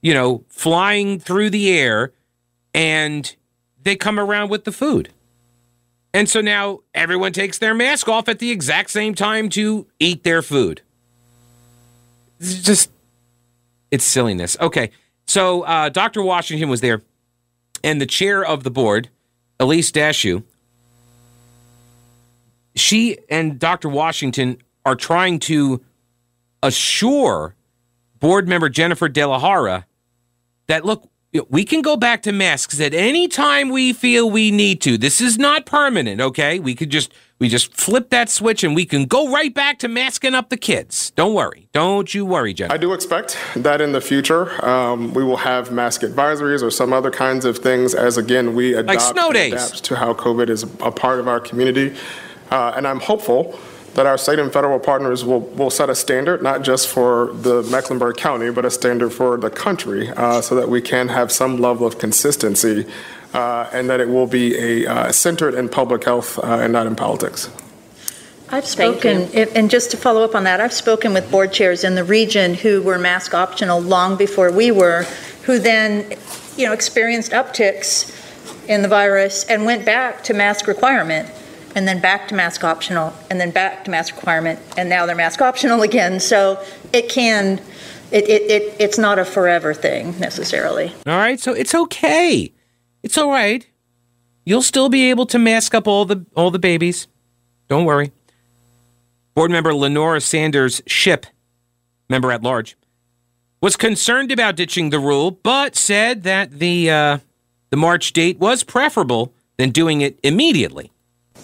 you 0.00 0.14
know, 0.14 0.44
flying 0.48 1.18
through 1.18 1.50
the 1.50 1.70
air, 1.70 2.12
and 2.74 3.34
they 3.82 3.96
come 3.96 4.18
around 4.18 4.50
with 4.50 4.64
the 4.64 4.72
food. 4.72 5.10
And 6.14 6.28
so 6.28 6.40
now 6.40 6.80
everyone 6.94 7.32
takes 7.32 7.58
their 7.58 7.74
mask 7.74 8.08
off 8.08 8.28
at 8.28 8.38
the 8.38 8.50
exact 8.50 8.90
same 8.90 9.14
time 9.14 9.48
to 9.50 9.86
eat 9.98 10.24
their 10.24 10.42
food. 10.42 10.82
It's 12.40 12.62
just, 12.62 12.90
it's 13.90 14.04
silliness. 14.04 14.56
Okay. 14.60 14.90
So 15.26 15.62
uh, 15.62 15.90
Dr. 15.90 16.22
Washington 16.22 16.68
was 16.68 16.80
there, 16.80 17.02
and 17.84 18.00
the 18.00 18.06
chair 18.06 18.44
of 18.44 18.64
the 18.64 18.70
board, 18.70 19.10
Elyse 19.60 19.92
Dashew, 19.92 20.42
she 22.78 23.18
and 23.28 23.58
Dr. 23.58 23.88
Washington 23.88 24.58
are 24.84 24.96
trying 24.96 25.38
to 25.40 25.82
assure 26.62 27.54
board 28.18 28.48
member 28.48 28.68
Jennifer 28.68 29.08
De 29.08 29.24
La 29.24 29.38
Jara 29.40 29.86
that, 30.66 30.84
look, 30.84 31.08
we 31.50 31.64
can 31.64 31.82
go 31.82 31.96
back 31.96 32.22
to 32.22 32.32
masks 32.32 32.80
at 32.80 32.94
any 32.94 33.28
time 33.28 33.68
we 33.68 33.92
feel 33.92 34.30
we 34.30 34.50
need 34.50 34.80
to. 34.82 34.96
This 34.96 35.20
is 35.20 35.38
not 35.38 35.66
permanent, 35.66 36.20
okay? 36.20 36.58
We 36.58 36.74
could 36.74 36.90
just 36.90 37.12
we 37.38 37.48
just 37.48 37.72
flip 37.74 38.10
that 38.10 38.28
switch 38.28 38.64
and 38.64 38.74
we 38.74 38.84
can 38.84 39.04
go 39.04 39.30
right 39.30 39.54
back 39.54 39.78
to 39.80 39.88
masking 39.88 40.34
up 40.34 40.48
the 40.48 40.56
kids. 40.56 41.10
Don't 41.12 41.34
worry. 41.34 41.68
Don't 41.72 42.12
you 42.12 42.24
worry, 42.24 42.52
Jennifer. 42.54 42.74
I 42.74 42.78
do 42.78 42.92
expect 42.92 43.38
that 43.54 43.80
in 43.80 43.92
the 43.92 44.00
future 44.00 44.64
um, 44.64 45.12
we 45.14 45.22
will 45.22 45.36
have 45.36 45.70
mask 45.70 46.00
advisories 46.00 46.62
or 46.62 46.70
some 46.70 46.92
other 46.92 47.10
kinds 47.10 47.44
of 47.44 47.58
things 47.58 47.94
as 47.94 48.16
again 48.16 48.54
we 48.54 48.72
adopt 48.72 48.88
like 48.88 49.00
snow 49.00 49.30
days. 49.30 49.52
adapt 49.52 49.84
to 49.84 49.96
how 49.96 50.14
COVID 50.14 50.48
is 50.48 50.62
a 50.62 50.90
part 50.90 51.20
of 51.20 51.28
our 51.28 51.40
community, 51.40 51.94
uh, 52.50 52.72
and 52.76 52.86
I'm 52.86 53.00
hopeful 53.00 53.58
that 53.94 54.06
our 54.06 54.16
state 54.16 54.38
and 54.38 54.52
federal 54.52 54.78
partners 54.78 55.24
will, 55.24 55.40
will 55.40 55.70
set 55.70 55.90
a 55.90 55.94
standard, 55.94 56.42
not 56.42 56.62
just 56.62 56.88
for 56.88 57.32
the 57.32 57.64
Mecklenburg 57.64 58.16
County, 58.16 58.50
but 58.50 58.64
a 58.64 58.70
standard 58.70 59.10
for 59.10 59.36
the 59.36 59.50
country, 59.50 60.08
uh, 60.10 60.40
so 60.40 60.54
that 60.54 60.68
we 60.68 60.80
can 60.80 61.08
have 61.08 61.32
some 61.32 61.58
level 61.58 61.86
of 61.86 61.98
consistency 61.98 62.86
uh, 63.34 63.68
and 63.72 63.90
that 63.90 64.00
it 64.00 64.08
will 64.08 64.26
be 64.26 64.56
a 64.56 64.86
uh, 64.86 65.12
centered 65.12 65.54
in 65.54 65.68
public 65.68 66.04
health 66.04 66.38
uh, 66.38 66.58
and 66.60 66.72
not 66.72 66.86
in 66.86 66.94
politics. 66.94 67.50
I've 68.50 68.66
spoken, 68.66 69.28
and 69.34 69.68
just 69.68 69.90
to 69.90 69.96
follow 69.98 70.22
up 70.22 70.34
on 70.34 70.44
that, 70.44 70.60
I've 70.60 70.72
spoken 70.72 71.12
with 71.12 71.30
board 71.30 71.52
chairs 71.52 71.84
in 71.84 71.96
the 71.96 72.04
region 72.04 72.54
who 72.54 72.80
were 72.80 72.98
mask 72.98 73.34
optional 73.34 73.80
long 73.80 74.16
before 74.16 74.50
we 74.50 74.70
were, 74.70 75.02
who 75.42 75.58
then, 75.58 76.16
you 76.56 76.64
know, 76.64 76.72
experienced 76.72 77.32
upticks 77.32 78.14
in 78.66 78.80
the 78.80 78.88
virus 78.88 79.44
and 79.44 79.66
went 79.66 79.84
back 79.84 80.22
to 80.24 80.34
mask 80.34 80.66
requirement 80.66 81.28
and 81.78 81.86
then 81.86 82.00
back 82.00 82.26
to 82.26 82.34
mask 82.34 82.64
optional, 82.64 83.14
and 83.30 83.40
then 83.40 83.52
back 83.52 83.84
to 83.84 83.90
mask 83.92 84.16
requirement, 84.16 84.58
and 84.76 84.88
now 84.88 85.06
they're 85.06 85.14
mask 85.14 85.40
optional 85.40 85.82
again. 85.90 86.18
So 86.18 86.60
it 86.92 87.08
can, 87.08 87.60
it, 88.10 88.28
it, 88.28 88.50
it 88.50 88.76
it's 88.80 88.98
not 88.98 89.20
a 89.20 89.24
forever 89.24 89.72
thing 89.72 90.18
necessarily. 90.18 90.92
All 91.06 91.16
right, 91.16 91.38
so 91.38 91.52
it's 91.52 91.76
okay. 91.76 92.52
It's 93.04 93.16
all 93.16 93.30
right. 93.30 93.64
You'll 94.44 94.62
still 94.62 94.88
be 94.88 95.08
able 95.08 95.24
to 95.26 95.38
mask 95.38 95.72
up 95.72 95.86
all 95.86 96.04
the 96.04 96.26
all 96.34 96.50
the 96.50 96.58
babies. 96.58 97.06
Don't 97.68 97.84
worry. 97.84 98.10
Board 99.36 99.52
member 99.52 99.72
Lenora 99.72 100.20
Sanders 100.20 100.82
Shipp, 100.84 101.26
member 102.08 102.32
at 102.32 102.42
large, 102.42 102.76
was 103.60 103.76
concerned 103.76 104.32
about 104.32 104.56
ditching 104.56 104.90
the 104.90 104.98
rule, 104.98 105.30
but 105.30 105.76
said 105.76 106.24
that 106.24 106.58
the 106.58 106.90
uh, 106.90 107.18
the 107.70 107.76
March 107.76 108.12
date 108.12 108.40
was 108.40 108.64
preferable 108.64 109.32
than 109.58 109.70
doing 109.70 110.00
it 110.00 110.18
immediately. 110.24 110.90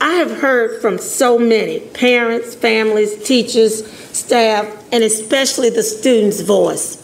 I 0.00 0.14
have 0.14 0.30
heard 0.40 0.80
from 0.80 0.98
so 0.98 1.38
many 1.38 1.80
parents, 1.80 2.54
families, 2.54 3.22
teachers, 3.24 3.86
staff, 4.16 4.66
and 4.92 5.02
especially 5.04 5.70
the 5.70 5.82
students' 5.82 6.40
voice. 6.40 7.00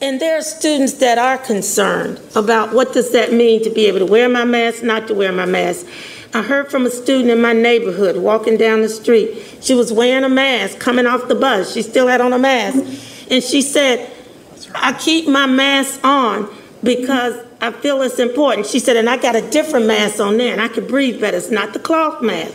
And 0.00 0.20
there 0.20 0.36
are 0.36 0.42
students 0.42 0.94
that 0.94 1.18
are 1.18 1.38
concerned 1.38 2.20
about 2.34 2.74
what 2.74 2.92
does 2.92 3.12
that 3.12 3.32
mean 3.32 3.62
to 3.62 3.70
be 3.70 3.86
able 3.86 4.00
to 4.00 4.06
wear 4.06 4.28
my 4.28 4.44
mask, 4.44 4.82
not 4.82 5.06
to 5.08 5.14
wear 5.14 5.32
my 5.32 5.46
mask. 5.46 5.86
I 6.34 6.42
heard 6.42 6.70
from 6.70 6.86
a 6.86 6.90
student 6.90 7.30
in 7.30 7.40
my 7.40 7.52
neighborhood 7.52 8.16
walking 8.16 8.56
down 8.56 8.80
the 8.80 8.88
street. 8.88 9.58
She 9.60 9.74
was 9.74 9.92
wearing 9.92 10.24
a 10.24 10.28
mask 10.28 10.78
coming 10.78 11.06
off 11.06 11.28
the 11.28 11.34
bus. 11.34 11.72
She 11.72 11.82
still 11.82 12.08
had 12.08 12.20
on 12.20 12.32
a 12.32 12.38
mask. 12.38 12.78
And 13.30 13.44
she 13.44 13.62
said, 13.62 14.10
I 14.74 14.92
keep 14.94 15.28
my 15.28 15.46
mask 15.46 16.02
on 16.02 16.52
because 16.82 17.36
I 17.62 17.70
feel 17.70 18.02
it's 18.02 18.18
important. 18.18 18.66
She 18.66 18.80
said, 18.80 18.96
and 18.96 19.08
I 19.08 19.16
got 19.16 19.36
a 19.36 19.50
different 19.50 19.86
mask 19.86 20.18
on 20.20 20.36
there, 20.36 20.52
and 20.52 20.60
I 20.60 20.66
can 20.68 20.86
breathe 20.86 21.20
better. 21.20 21.36
It's 21.36 21.50
not 21.50 21.72
the 21.72 21.78
cloth 21.78 22.20
mask. 22.20 22.52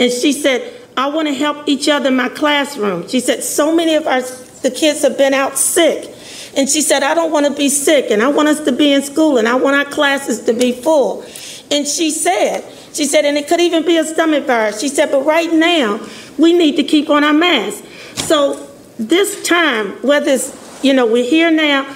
And 0.00 0.10
she 0.10 0.32
said, 0.32 0.72
I 0.96 1.08
want 1.08 1.28
to 1.28 1.34
help 1.34 1.68
each 1.68 1.90
other 1.90 2.08
in 2.08 2.16
my 2.16 2.30
classroom. 2.30 3.06
She 3.06 3.20
said, 3.20 3.44
so 3.44 3.76
many 3.76 3.94
of 3.94 4.06
our 4.06 4.22
the 4.62 4.70
kids 4.70 5.02
have 5.02 5.18
been 5.18 5.34
out 5.34 5.58
sick. 5.58 6.12
And 6.56 6.68
she 6.68 6.80
said, 6.80 7.02
I 7.02 7.14
don't 7.14 7.30
want 7.30 7.46
to 7.46 7.52
be 7.52 7.68
sick, 7.68 8.10
and 8.10 8.22
I 8.22 8.28
want 8.28 8.48
us 8.48 8.64
to 8.64 8.72
be 8.72 8.92
in 8.92 9.02
school, 9.02 9.36
and 9.36 9.46
I 9.46 9.56
want 9.56 9.76
our 9.76 9.84
classes 9.84 10.44
to 10.46 10.54
be 10.54 10.72
full. 10.72 11.22
And 11.70 11.86
she 11.86 12.10
said, 12.10 12.64
she 12.94 13.04
said, 13.04 13.26
and 13.26 13.36
it 13.36 13.48
could 13.48 13.60
even 13.60 13.84
be 13.84 13.98
a 13.98 14.04
stomach 14.04 14.46
virus. 14.46 14.80
She 14.80 14.88
said, 14.88 15.10
but 15.10 15.26
right 15.26 15.52
now, 15.52 16.00
we 16.38 16.54
need 16.54 16.76
to 16.76 16.82
keep 16.82 17.10
on 17.10 17.24
our 17.24 17.34
masks. 17.34 17.86
So 18.26 18.66
this 18.98 19.46
time, 19.46 19.90
whether 20.02 20.30
it's, 20.30 20.82
you 20.82 20.94
know, 20.94 21.06
we're 21.06 21.28
here 21.28 21.50
now, 21.50 21.94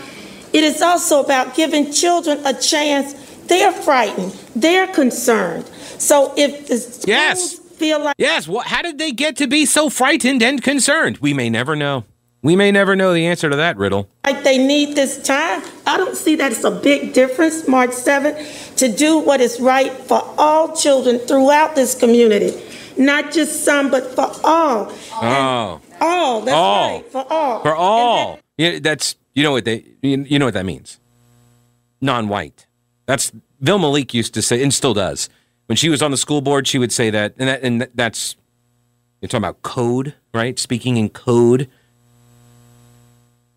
it 0.52 0.64
is 0.64 0.82
also 0.82 1.22
about 1.22 1.54
giving 1.54 1.92
children 1.92 2.44
a 2.46 2.54
chance. 2.54 3.14
They're 3.46 3.72
frightened. 3.72 4.32
They're 4.54 4.86
concerned. 4.86 5.66
So 5.98 6.32
if 6.36 6.66
the 6.68 6.76
schools 6.78 7.06
Yes. 7.06 7.58
feel 7.58 7.98
like 8.02 8.14
Yes, 8.18 8.46
what, 8.46 8.66
how 8.66 8.82
did 8.82 8.98
they 8.98 9.12
get 9.12 9.36
to 9.36 9.46
be 9.46 9.66
so 9.66 9.90
frightened 9.90 10.42
and 10.42 10.62
concerned? 10.62 11.18
We 11.18 11.34
may 11.34 11.50
never 11.50 11.74
know. 11.76 12.04
We 12.42 12.56
may 12.56 12.70
never 12.72 12.96
know 12.96 13.12
the 13.12 13.26
answer 13.26 13.50
to 13.50 13.56
that 13.56 13.76
riddle. 13.76 14.08
like 14.24 14.44
they 14.44 14.56
need 14.56 14.94
this 14.96 15.22
time, 15.22 15.62
I 15.86 15.98
don't 15.98 16.16
see 16.16 16.36
that 16.36 16.52
it's 16.52 16.64
a 16.64 16.70
big 16.70 17.12
difference, 17.12 17.68
March 17.68 17.90
7th, 17.90 18.76
to 18.76 18.88
do 18.88 19.18
what 19.18 19.40
is 19.42 19.60
right 19.60 19.92
for 19.92 20.22
all 20.38 20.74
children 20.74 21.18
throughout 21.18 21.74
this 21.74 21.94
community. 21.94 22.54
Not 22.96 23.30
just 23.32 23.62
some, 23.64 23.90
but 23.90 24.14
for 24.14 24.30
all. 24.42 24.90
Oh, 25.12 25.80
All, 26.00 26.40
that's 26.40 26.54
All. 26.56 26.94
right, 26.94 27.12
for 27.12 27.26
all. 27.30 27.62
for 27.62 27.74
all. 27.76 28.38
Yeah, 28.56 28.78
that's 28.78 29.16
you 29.34 29.42
know 29.42 29.52
what 29.52 29.64
they 29.64 29.84
you 30.02 30.38
know 30.38 30.46
what 30.46 30.54
that 30.54 30.66
means. 30.66 30.98
Non-white. 32.00 32.66
That's 33.06 33.32
Vilma 33.60 33.88
Malik 33.88 34.14
used 34.14 34.34
to 34.34 34.42
say, 34.42 34.62
and 34.62 34.72
still 34.72 34.94
does. 34.94 35.28
When 35.66 35.76
she 35.76 35.88
was 35.88 36.02
on 36.02 36.10
the 36.10 36.16
school 36.16 36.40
board, 36.40 36.66
she 36.66 36.78
would 36.78 36.92
say 36.92 37.10
that, 37.10 37.34
and 37.38 37.48
that, 37.48 37.62
and 37.62 37.88
that's 37.94 38.36
You're 39.20 39.28
talking 39.28 39.44
about 39.44 39.62
code, 39.62 40.14
right? 40.32 40.58
Speaking 40.58 40.96
in 40.96 41.10
code. 41.10 41.62
It's 41.62 41.70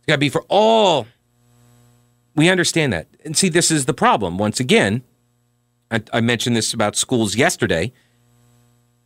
got 0.08 0.16
to 0.16 0.20
be 0.20 0.30
for 0.30 0.44
all. 0.50 1.08
We 2.36 2.50
understand 2.50 2.94
that. 2.94 3.08
And 3.24 3.38
see, 3.38 3.50
this 3.50 3.72
is 3.72 3.86
the 3.86 3.94
problem. 3.94 4.38
Once 4.38 4.60
again, 4.60 5.04
I, 5.92 6.02
I 6.12 6.22
mentioned 6.22 6.56
this 6.56 6.74
about 6.74 6.96
schools 6.96 7.36
yesterday. 7.36 7.94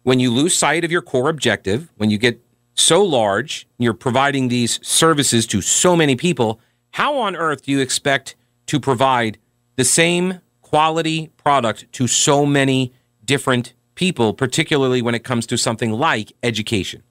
When 0.03 0.19
you 0.19 0.31
lose 0.31 0.55
sight 0.55 0.83
of 0.83 0.91
your 0.91 1.01
core 1.01 1.29
objective, 1.29 1.89
when 1.97 2.09
you 2.09 2.17
get 2.17 2.41
so 2.77 3.03
large, 3.03 3.67
you're 3.77 3.93
providing 3.93 4.47
these 4.47 4.79
services 4.87 5.45
to 5.47 5.61
so 5.61 5.95
many 5.95 6.15
people, 6.15 6.59
how 6.91 7.17
on 7.17 7.35
earth 7.35 7.63
do 7.63 7.71
you 7.71 7.79
expect 7.79 8.35
to 8.67 8.79
provide 8.79 9.37
the 9.75 9.83
same 9.83 10.41
quality 10.61 11.29
product 11.37 11.91
to 11.93 12.07
so 12.07 12.45
many 12.45 12.93
different 13.25 13.73
people, 13.95 14.33
particularly 14.33 15.01
when 15.01 15.15
it 15.15 15.23
comes 15.23 15.47
to 15.47 15.57
something 15.57 15.91
like 15.91 16.31
education? 16.43 17.03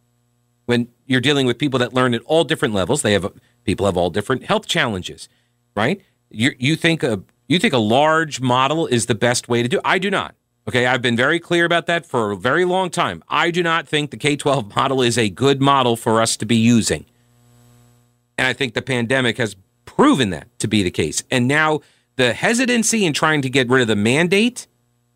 When 0.66 0.88
you're 1.06 1.20
dealing 1.20 1.46
with 1.46 1.58
people 1.58 1.78
that 1.80 1.92
learn 1.92 2.14
at 2.14 2.22
all 2.22 2.44
different 2.44 2.74
levels, 2.74 3.02
they 3.02 3.12
have 3.12 3.32
people 3.64 3.86
have 3.86 3.96
all 3.96 4.10
different 4.10 4.44
health 4.44 4.66
challenges, 4.66 5.28
right? 5.74 6.00
You 6.30 6.52
you 6.58 6.76
think 6.76 7.02
a 7.02 7.22
you 7.48 7.58
think 7.58 7.72
a 7.72 7.78
large 7.78 8.40
model 8.40 8.86
is 8.86 9.06
the 9.06 9.14
best 9.14 9.48
way 9.48 9.62
to 9.62 9.68
do? 9.68 9.80
I 9.84 9.98
do 9.98 10.10
not. 10.10 10.34
Okay, 10.68 10.86
I've 10.86 11.02
been 11.02 11.16
very 11.16 11.38
clear 11.38 11.64
about 11.64 11.86
that 11.86 12.04
for 12.04 12.32
a 12.32 12.36
very 12.36 12.64
long 12.64 12.90
time. 12.90 13.22
I 13.28 13.50
do 13.50 13.62
not 13.62 13.86
think 13.86 14.10
the 14.10 14.16
K 14.16 14.36
12 14.36 14.74
model 14.74 15.00
is 15.00 15.16
a 15.16 15.30
good 15.30 15.60
model 15.60 15.96
for 15.96 16.20
us 16.20 16.36
to 16.38 16.46
be 16.46 16.56
using. 16.56 17.06
And 18.36 18.46
I 18.46 18.52
think 18.52 18.74
the 18.74 18.82
pandemic 18.82 19.38
has 19.38 19.56
proven 19.84 20.30
that 20.30 20.48
to 20.58 20.68
be 20.68 20.82
the 20.82 20.90
case. 20.90 21.22
And 21.30 21.46
now 21.46 21.80
the 22.16 22.32
hesitancy 22.32 23.04
in 23.04 23.12
trying 23.12 23.42
to 23.42 23.48
get 23.48 23.68
rid 23.68 23.82
of 23.82 23.88
the 23.88 23.96
mandate 23.96 24.66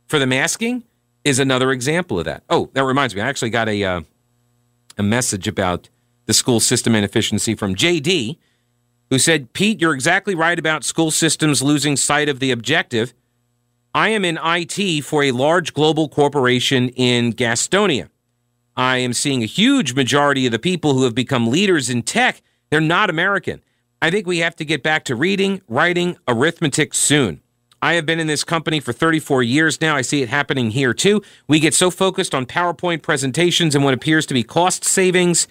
for 0.07 0.19
the 0.19 0.27
masking 0.27 0.85
is 1.25 1.39
another 1.39 1.73
example 1.73 2.19
of 2.19 2.25
that. 2.27 2.45
Oh, 2.49 2.71
that 2.73 2.85
reminds 2.85 3.15
me, 3.15 3.21
I 3.21 3.29
actually 3.29 3.51
got 3.51 3.69
a, 3.69 3.83
uh, 3.83 4.01
a 4.97 5.03
message 5.03 5.49
about 5.49 5.89
the 6.27 6.33
school 6.33 6.61
system 6.61 6.95
inefficiency 6.95 7.55
from 7.55 7.75
JD, 7.75 8.39
who 9.11 9.19
said, 9.19 9.53
Pete, 9.53 9.81
you're 9.81 9.95
exactly 9.95 10.35
right 10.35 10.59
about 10.59 10.85
school 10.85 11.11
systems 11.11 11.61
losing 11.63 11.97
sight 11.97 12.29
of 12.29 12.39
the 12.39 12.53
objective. 12.53 13.13
I 13.95 14.11
am 14.11 14.25
in 14.25 14.39
IT 14.43 15.05
for 15.05 15.25
a 15.25 15.33
large 15.33 15.75
global 15.75 16.09
corporation 16.09 16.91
in 16.91 17.33
Gastonia. 17.33 18.09
I 18.77 18.99
am 18.99 19.13
seeing 19.13 19.43
a 19.43 19.47
huge 19.47 19.95
majority 19.95 20.47
of 20.47 20.53
the 20.53 20.61
people 20.61 20.95
who 20.95 21.03
have 21.05 21.15
become 21.15 21.49
leaders 21.49 21.91
in 21.91 22.03
tech, 22.03 22.41
they're 22.71 22.81
not 22.81 23.11
American. 23.11 23.63
I 24.01 24.11
think 24.11 24.27
we 24.27 24.39
have 24.39 24.55
to 24.57 24.65
get 24.65 24.83
back 24.83 25.05
to 25.05 25.17
reading, 25.17 25.61
writing, 25.69 26.17
arithmetic 26.29 26.95
soon. 26.95 27.43
I 27.83 27.95
have 27.95 28.07
been 28.07 28.21
in 28.21 28.29
this 28.29 28.45
company 28.45 28.79
for 28.79 28.93
34 28.93 29.43
years 29.43 29.81
now. 29.81 29.97
I 29.97 30.03
see 30.03 30.23
it 30.23 30.29
happening 30.29 30.71
here 30.71 30.95
too. 30.95 31.23
We 31.49 31.61
get 31.61 31.75
so 31.75 31.91
focused 31.91 32.35
on 32.35 32.47
PowerPoint 32.47 33.03
presentations 33.03 33.75
and 33.75 33.85
what 33.85 33.95
appears 33.95 34.25
to 34.27 34.35
be 34.35 34.43
cost 34.43 34.85
savings, 34.85 35.49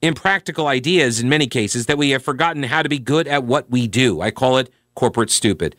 impractical 0.00 0.66
ideas 0.66 1.20
in 1.20 1.28
many 1.28 1.46
cases, 1.46 1.86
that 1.86 1.98
we 1.98 2.10
have 2.10 2.24
forgotten 2.24 2.64
how 2.64 2.82
to 2.82 2.88
be 2.88 2.98
good 2.98 3.28
at 3.28 3.44
what 3.44 3.70
we 3.70 3.86
do. 3.86 4.20
I 4.20 4.30
call 4.30 4.56
it 4.56 4.68
corporate 4.94 5.30
stupid. 5.30 5.76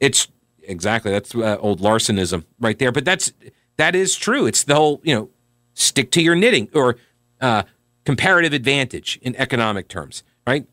It's 0.00 0.26
exactly 0.62 1.10
that's 1.10 1.34
uh, 1.34 1.56
old 1.60 1.80
Larsonism 1.80 2.44
right 2.58 2.78
there. 2.78 2.92
But 2.92 3.04
that's 3.04 3.32
that 3.76 3.94
is 3.94 4.16
true. 4.16 4.46
It's 4.46 4.64
the 4.64 4.74
whole 4.74 5.00
you 5.04 5.14
know 5.14 5.30
stick 5.74 6.10
to 6.12 6.22
your 6.22 6.34
knitting 6.34 6.68
or 6.74 6.96
uh, 7.40 7.62
comparative 8.04 8.52
advantage 8.52 9.18
in 9.22 9.36
economic 9.36 9.88
terms, 9.88 10.22
right? 10.46 10.66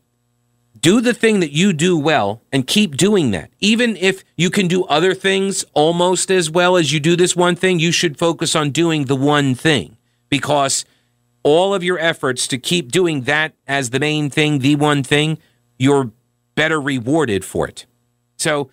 Do 0.80 1.00
the 1.00 1.14
thing 1.14 1.40
that 1.40 1.52
you 1.52 1.72
do 1.72 1.98
well 1.98 2.42
and 2.52 2.66
keep 2.66 2.96
doing 2.96 3.32
that. 3.32 3.50
Even 3.58 3.96
if 3.96 4.22
you 4.36 4.48
can 4.48 4.68
do 4.68 4.84
other 4.84 5.12
things 5.12 5.64
almost 5.74 6.30
as 6.30 6.50
well 6.50 6.76
as 6.76 6.92
you 6.92 7.00
do 7.00 7.16
this 7.16 7.34
one 7.34 7.56
thing, 7.56 7.80
you 7.80 7.90
should 7.90 8.16
focus 8.16 8.54
on 8.54 8.70
doing 8.70 9.06
the 9.06 9.16
one 9.16 9.54
thing 9.54 9.96
because 10.28 10.84
all 11.42 11.74
of 11.74 11.82
your 11.82 11.98
efforts 11.98 12.46
to 12.48 12.58
keep 12.58 12.92
doing 12.92 13.22
that 13.22 13.54
as 13.66 13.90
the 13.90 13.98
main 13.98 14.30
thing, 14.30 14.60
the 14.60 14.76
one 14.76 15.02
thing, 15.02 15.38
you're 15.78 16.12
better 16.54 16.80
rewarded 16.80 17.44
for 17.44 17.66
it. 17.66 17.86
So 18.36 18.70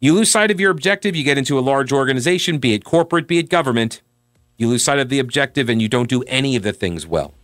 you 0.00 0.14
lose 0.14 0.30
sight 0.30 0.50
of 0.50 0.58
your 0.58 0.70
objective, 0.70 1.14
you 1.14 1.22
get 1.22 1.38
into 1.38 1.58
a 1.58 1.60
large 1.60 1.92
organization, 1.92 2.58
be 2.58 2.74
it 2.74 2.84
corporate, 2.84 3.26
be 3.26 3.38
it 3.38 3.48
government. 3.48 4.00
You 4.56 4.68
lose 4.68 4.82
sight 4.82 4.98
of 4.98 5.08
the 5.08 5.18
objective 5.18 5.68
and 5.68 5.80
you 5.80 5.88
don't 5.88 6.08
do 6.08 6.22
any 6.22 6.56
of 6.56 6.62
the 6.62 6.72
things 6.72 7.06
well. 7.06 7.34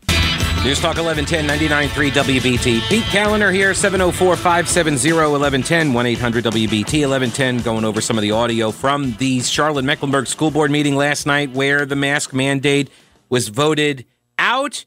News 0.65 0.81
Talk 0.81 0.97
1110 0.97 1.47
99.3 1.47 2.11
WBT. 2.11 2.89
Pete 2.89 3.05
Kaliner 3.05 3.53
here, 3.53 3.73
704 3.73 4.35
570 4.35 5.13
1110 5.13 5.93
1 5.93 6.07
800 6.07 6.45
WBT 6.45 7.09
1110. 7.09 7.59
Going 7.61 7.85
over 7.85 8.01
some 8.01 8.19
of 8.19 8.23
the 8.23 8.33
audio 8.33 8.73
from 8.73 9.13
the 9.13 9.41
Charlotte 9.43 9.85
Mecklenburg 9.85 10.27
School 10.27 10.51
Board 10.51 10.73
meeting 10.73 10.97
last 10.97 11.25
night 11.25 11.53
where 11.53 11.87
the 11.87 11.95
mask 11.95 12.33
mandate 12.33 12.91
was 13.29 13.47
voted 13.47 14.07
out 14.41 14.85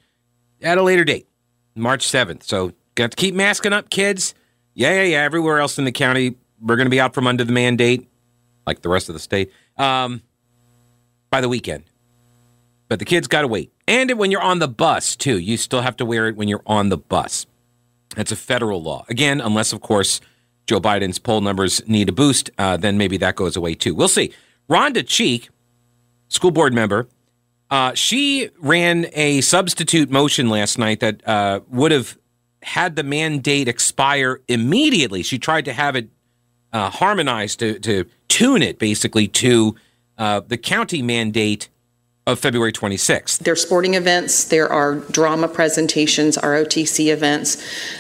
at 0.61 0.77
a 0.77 0.83
later 0.83 1.05
date, 1.05 1.27
March 1.75 2.05
7th. 2.05 2.43
So, 2.43 2.73
got 2.95 3.11
to 3.11 3.15
keep 3.15 3.33
masking 3.33 3.71
up, 3.71 3.89
kids. 3.89 4.33
Yeah, 4.73 4.95
yeah, 4.95 5.03
yeah. 5.03 5.23
Everywhere 5.23 5.59
else 5.59 5.77
in 5.79 5.85
the 5.85 5.93
county, 5.93 6.35
we're 6.61 6.75
going 6.75 6.85
to 6.85 6.91
be 6.91 6.99
out 6.99 7.13
from 7.13 7.27
under 7.27 7.43
the 7.43 7.51
mandate, 7.51 8.07
like 8.65 8.81
the 8.81 8.89
rest 8.89 9.09
of 9.09 9.13
the 9.13 9.19
state, 9.19 9.51
um, 9.77 10.21
by 11.29 11.41
the 11.41 11.49
weekend. 11.49 11.83
But 12.87 12.99
the 12.99 13.05
kids 13.05 13.27
got 13.27 13.41
to 13.41 13.47
wait. 13.47 13.71
And 13.87 14.11
when 14.17 14.31
you're 14.31 14.41
on 14.41 14.59
the 14.59 14.67
bus, 14.67 15.15
too, 15.15 15.37
you 15.37 15.57
still 15.57 15.81
have 15.81 15.95
to 15.97 16.05
wear 16.05 16.27
it 16.27 16.35
when 16.35 16.47
you're 16.47 16.63
on 16.65 16.89
the 16.89 16.97
bus. 16.97 17.45
That's 18.15 18.31
a 18.31 18.35
federal 18.35 18.81
law. 18.81 19.05
Again, 19.09 19.39
unless, 19.41 19.73
of 19.73 19.81
course, 19.81 20.21
Joe 20.65 20.79
Biden's 20.79 21.19
poll 21.19 21.41
numbers 21.41 21.87
need 21.87 22.09
a 22.09 22.11
boost, 22.11 22.49
uh, 22.57 22.77
then 22.77 22.97
maybe 22.97 23.17
that 23.17 23.35
goes 23.35 23.55
away, 23.55 23.75
too. 23.75 23.93
We'll 23.93 24.07
see. 24.07 24.33
Rhonda 24.69 25.05
Cheek, 25.05 25.49
school 26.27 26.51
board 26.51 26.73
member, 26.73 27.07
uh, 27.69 27.93
she 27.93 28.49
ran 28.59 29.05
a 29.13 29.41
substitute 29.41 30.09
motion 30.09 30.49
last 30.49 30.79
night 30.79 30.99
that 31.01 31.27
uh, 31.27 31.59
would 31.69 31.91
have 31.91 32.17
had 32.63 32.95
the 32.95 33.03
mandate 33.03 33.67
expire 33.67 34.41
immediately. 34.47 35.21
She 35.21 35.37
tried 35.37 35.65
to 35.65 35.73
have 35.73 35.95
it 35.95 36.09
uh, 36.73 36.89
harmonized 36.89 37.59
to, 37.59 37.79
to 37.79 38.05
tune 38.27 38.61
it 38.61 38.79
basically 38.79 39.27
to 39.27 39.75
uh, 40.17 40.41
the 40.47 40.57
county 40.57 41.01
mandate 41.01 41.69
of 42.27 42.39
February 42.39 42.71
26th. 42.71 43.39
There 43.39 43.53
are 43.53 43.55
sporting 43.55 43.95
events, 43.95 44.43
there 44.45 44.71
are 44.71 44.95
drama 44.95 45.47
presentations, 45.47 46.37
ROTC 46.37 47.11
events 47.11 47.57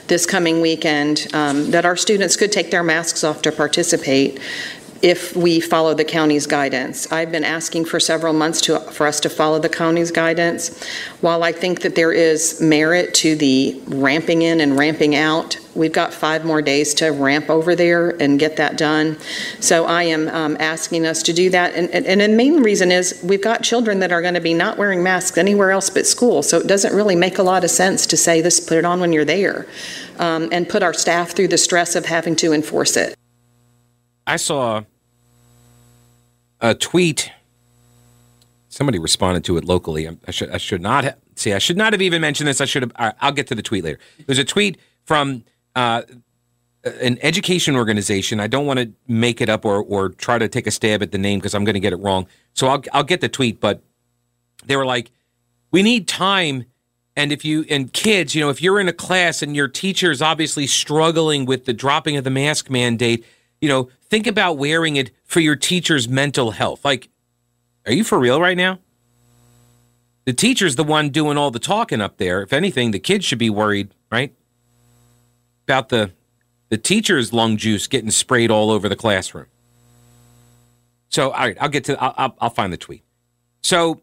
this 0.07 0.25
coming 0.25 0.61
weekend 0.61 1.27
um, 1.33 1.71
that 1.71 1.85
our 1.85 1.95
students 1.95 2.35
could 2.35 2.51
take 2.51 2.69
their 2.69 2.83
masks 2.83 3.23
off 3.23 3.41
to 3.43 3.51
participate 3.51 4.39
if 5.01 5.35
we 5.35 5.59
follow 5.59 5.93
the 5.93 6.03
county's 6.03 6.45
guidance. 6.45 7.11
I've 7.11 7.31
been 7.31 7.43
asking 7.43 7.85
for 7.85 7.99
several 7.99 8.33
months 8.33 8.61
to, 8.61 8.79
for 8.79 9.07
us 9.07 9.19
to 9.21 9.29
follow 9.29 9.59
the 9.59 9.69
county's 9.69 10.11
guidance. 10.11 10.83
While 11.21 11.43
I 11.43 11.51
think 11.51 11.81
that 11.81 11.95
there 11.95 12.11
is 12.11 12.59
merit 12.61 13.13
to 13.15 13.35
the 13.35 13.81
ramping 13.87 14.41
in 14.41 14.59
and 14.59 14.77
ramping 14.77 15.15
out, 15.15 15.57
we've 15.75 15.93
got 15.93 16.13
five 16.13 16.43
more 16.43 16.61
days 16.61 16.93
to 16.95 17.09
ramp 17.09 17.49
over 17.49 17.75
there 17.75 18.09
and 18.21 18.39
get 18.39 18.57
that 18.57 18.77
done. 18.77 19.17
So 19.59 19.85
I 19.85 20.03
am 20.03 20.27
um, 20.29 20.57
asking 20.59 21.05
us 21.05 21.23
to 21.23 21.33
do 21.33 21.49
that. 21.51 21.75
And, 21.75 21.89
and, 21.91 22.05
and 22.05 22.19
the 22.19 22.27
main 22.27 22.61
reason 22.61 22.91
is 22.91 23.21
we've 23.23 23.41
got 23.41 23.63
children 23.63 23.99
that 23.99 24.11
are 24.11 24.21
going 24.21 24.33
to 24.33 24.41
be 24.41 24.53
not 24.53 24.77
wearing 24.77 25.01
masks 25.01 25.37
anywhere 25.37 25.71
else 25.71 25.89
but 25.89 26.05
school. 26.05 26.43
So 26.43 26.57
it 26.57 26.67
doesn't 26.67 26.93
really 26.93 27.15
make 27.15 27.37
a 27.37 27.43
lot 27.43 27.63
of 27.63 27.71
sense 27.71 28.05
to 28.07 28.17
say 28.17 28.41
this, 28.41 28.59
put 28.59 28.77
it 28.77 28.85
on 28.85 28.99
when 28.99 29.13
you're 29.13 29.25
there, 29.25 29.65
um, 30.17 30.49
and 30.51 30.67
put 30.67 30.83
our 30.83 30.93
staff 30.93 31.31
through 31.31 31.47
the 31.47 31.57
stress 31.57 31.95
of 31.95 32.05
having 32.05 32.35
to 32.37 32.51
enforce 32.53 32.97
it. 32.97 33.18
I 34.29 34.35
saw 34.35 34.83
a 36.61 36.75
tweet. 36.75 37.31
Somebody 38.69 38.99
responded 38.99 39.43
to 39.45 39.57
it 39.57 39.65
locally. 39.65 40.07
I 40.27 40.31
should 40.31 40.51
I 40.51 40.57
should 40.57 40.81
not 40.81 41.03
have, 41.03 41.17
see. 41.35 41.53
I 41.53 41.57
should 41.57 41.77
not 41.77 41.93
have 41.93 42.01
even 42.03 42.21
mentioned 42.21 42.47
this. 42.47 42.61
I 42.61 42.65
should 42.65 42.83
have. 42.83 43.15
I'll 43.19 43.31
get 43.31 43.47
to 43.47 43.55
the 43.55 43.63
tweet 43.63 43.83
later. 43.83 43.97
There's 44.27 44.37
a 44.37 44.43
tweet 44.43 44.77
from 45.05 45.43
uh, 45.75 46.03
an 46.83 47.17
education 47.23 47.75
organization. 47.75 48.39
I 48.39 48.45
don't 48.45 48.67
want 48.67 48.79
to 48.79 48.91
make 49.07 49.41
it 49.41 49.49
up 49.49 49.65
or 49.65 49.81
or 49.81 50.09
try 50.09 50.37
to 50.37 50.47
take 50.47 50.67
a 50.67 50.71
stab 50.71 51.01
at 51.01 51.11
the 51.11 51.17
name 51.17 51.39
because 51.39 51.55
I'm 51.55 51.65
going 51.65 51.73
to 51.73 51.79
get 51.79 51.93
it 51.93 51.97
wrong. 51.97 52.27
So 52.53 52.67
I'll 52.67 52.83
I'll 52.93 53.03
get 53.03 53.21
the 53.21 53.29
tweet. 53.29 53.59
But 53.59 53.81
they 54.63 54.75
were 54.75 54.85
like, 54.85 55.09
"We 55.71 55.81
need 55.81 56.07
time." 56.07 56.65
And 57.15 57.31
if 57.31 57.43
you 57.43 57.65
and 57.67 57.91
kids, 57.91 58.35
you 58.35 58.41
know, 58.41 58.49
if 58.49 58.61
you're 58.61 58.79
in 58.79 58.87
a 58.87 58.93
class 58.93 59.41
and 59.41 59.55
your 59.55 59.67
teacher 59.67 60.11
is 60.11 60.21
obviously 60.21 60.67
struggling 60.67 61.45
with 61.45 61.65
the 61.65 61.73
dropping 61.73 62.15
of 62.15 62.23
the 62.23 62.29
mask 62.29 62.69
mandate, 62.69 63.25
you 63.59 63.67
know, 63.67 63.89
think 64.09 64.27
about 64.27 64.57
wearing 64.57 64.95
it 64.95 65.11
for 65.25 65.39
your 65.39 65.55
teacher's 65.55 66.07
mental 66.07 66.51
health. 66.51 66.83
Like, 66.83 67.09
are 67.85 67.93
you 67.93 68.03
for 68.03 68.19
real 68.19 68.41
right 68.41 68.57
now? 68.57 68.79
The 70.25 70.33
teacher's 70.33 70.75
the 70.75 70.83
one 70.83 71.09
doing 71.09 71.37
all 71.37 71.51
the 71.51 71.59
talking 71.59 72.01
up 72.01 72.17
there. 72.17 72.41
If 72.41 72.53
anything, 72.53 72.91
the 72.91 72.99
kids 72.99 73.25
should 73.25 73.39
be 73.39 73.49
worried, 73.49 73.93
right? 74.11 74.33
About 75.65 75.89
the 75.89 76.11
the 76.69 76.77
teacher's 76.77 77.33
lung 77.33 77.57
juice 77.57 77.87
getting 77.87 78.11
sprayed 78.11 78.51
all 78.51 78.69
over 78.69 78.87
the 78.87 78.95
classroom. 78.95 79.47
So, 81.09 81.31
all 81.31 81.39
right, 81.39 81.57
I'll 81.59 81.69
get 81.69 81.85
to. 81.85 81.99
I'll, 81.99 82.35
I'll 82.39 82.49
find 82.51 82.71
the 82.71 82.77
tweet. 82.77 83.03
So, 83.61 84.01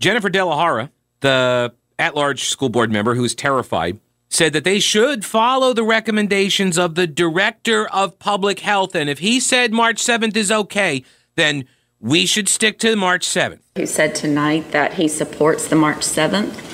Jennifer 0.00 0.28
De 0.28 0.44
La 0.44 0.56
Jara, 0.60 0.90
the 1.20 1.72
at-large 2.00 2.44
school 2.44 2.68
board 2.68 2.90
member 2.90 3.14
who 3.14 3.22
is 3.24 3.34
terrified 3.34 4.00
said 4.30 4.52
that 4.52 4.64
they 4.64 4.78
should 4.78 5.24
follow 5.24 5.74
the 5.74 5.82
recommendations 5.82 6.78
of 6.78 6.94
the 6.94 7.06
director 7.06 7.86
of 7.88 8.18
public 8.18 8.60
health. 8.60 8.94
And 8.94 9.10
if 9.10 9.18
he 9.18 9.40
said 9.40 9.72
March 9.72 10.02
7th 10.02 10.36
is 10.36 10.50
okay, 10.52 11.04
then 11.34 11.64
we 11.98 12.24
should 12.24 12.48
stick 12.48 12.78
to 12.78 12.96
March 12.96 13.26
7th. 13.26 13.60
Who 13.76 13.86
said 13.86 14.14
tonight 14.14 14.70
that 14.70 14.94
he 14.94 15.08
supports 15.08 15.68
the 15.68 15.76
March 15.76 15.98
7th 15.98 16.68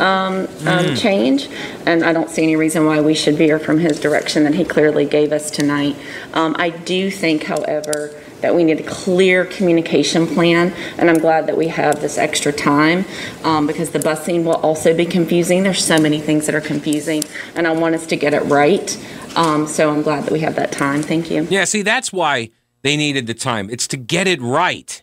um, 0.00 0.48
um, 0.66 0.96
change, 0.96 1.48
and 1.86 2.02
I 2.02 2.12
don't 2.12 2.28
see 2.28 2.42
any 2.42 2.56
reason 2.56 2.84
why 2.84 3.00
we 3.00 3.14
should 3.14 3.36
veer 3.36 3.60
from 3.60 3.78
his 3.78 4.00
direction 4.00 4.42
that 4.44 4.54
he 4.54 4.64
clearly 4.64 5.04
gave 5.04 5.32
us 5.32 5.50
tonight. 5.50 5.94
Um, 6.34 6.56
I 6.58 6.70
do 6.70 7.10
think, 7.10 7.44
however, 7.44 8.10
that 8.42 8.54
we 8.54 8.64
need 8.64 8.80
a 8.80 8.82
clear 8.82 9.44
communication 9.46 10.26
plan, 10.26 10.72
and 10.98 11.08
I'm 11.08 11.18
glad 11.18 11.46
that 11.46 11.56
we 11.56 11.68
have 11.68 12.00
this 12.00 12.18
extra 12.18 12.52
time 12.52 13.04
um, 13.44 13.66
because 13.66 13.90
the 13.90 13.98
busing 13.98 14.44
will 14.44 14.56
also 14.56 14.94
be 14.94 15.06
confusing. 15.06 15.62
There's 15.62 15.84
so 15.84 15.98
many 15.98 16.20
things 16.20 16.46
that 16.46 16.54
are 16.54 16.60
confusing, 16.60 17.24
and 17.54 17.66
I 17.66 17.72
want 17.72 17.94
us 17.94 18.06
to 18.06 18.16
get 18.16 18.34
it 18.34 18.42
right. 18.42 18.96
Um, 19.36 19.66
so 19.66 19.90
I'm 19.90 20.02
glad 20.02 20.24
that 20.24 20.32
we 20.32 20.40
have 20.40 20.56
that 20.56 20.72
time. 20.72 21.02
Thank 21.02 21.30
you. 21.30 21.46
Yeah, 21.48 21.64
see, 21.64 21.82
that's 21.82 22.12
why 22.12 22.50
they 22.82 22.96
needed 22.96 23.26
the 23.26 23.34
time. 23.34 23.70
It's 23.70 23.88
to 23.88 23.96
get 23.96 24.26
it 24.26 24.40
right. 24.40 25.02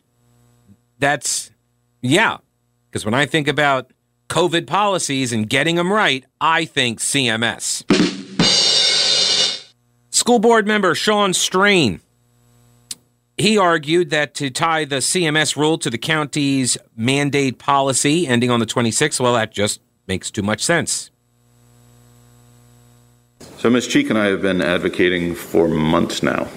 That's, 0.99 1.51
yeah. 2.01 2.37
Because 2.89 3.05
when 3.05 3.13
I 3.13 3.25
think 3.25 3.47
about 3.47 3.91
COVID 4.29 4.67
policies 4.67 5.33
and 5.33 5.49
getting 5.49 5.75
them 5.75 5.91
right, 5.91 6.25
I 6.39 6.65
think 6.65 6.99
CMS. 6.99 7.85
School 10.11 10.39
board 10.39 10.67
member 10.67 10.93
Sean 10.93 11.33
Strain. 11.33 12.01
He 13.39 13.57
argued 13.57 14.09
that 14.09 14.33
to 14.35 14.49
tie 14.49 14.83
the 14.83 14.97
CMS 14.97 15.55
rule 15.55 15.77
to 15.77 15.89
the 15.89 15.97
county's 15.97 16.77
mandate 16.97 17.57
policy 17.57 18.27
ending 18.27 18.51
on 18.51 18.59
the 18.59 18.65
26th, 18.65 19.21
well, 19.21 19.33
that 19.35 19.53
just 19.53 19.79
makes 20.07 20.29
too 20.29 20.43
much 20.43 20.61
sense. 20.61 21.09
So 23.59 23.69
Ms. 23.69 23.87
Cheek 23.87 24.09
and 24.09 24.19
I 24.19 24.25
have 24.25 24.41
been 24.41 24.61
advocating 24.61 25.35
for 25.35 25.69
months 25.69 26.21
now 26.21 26.49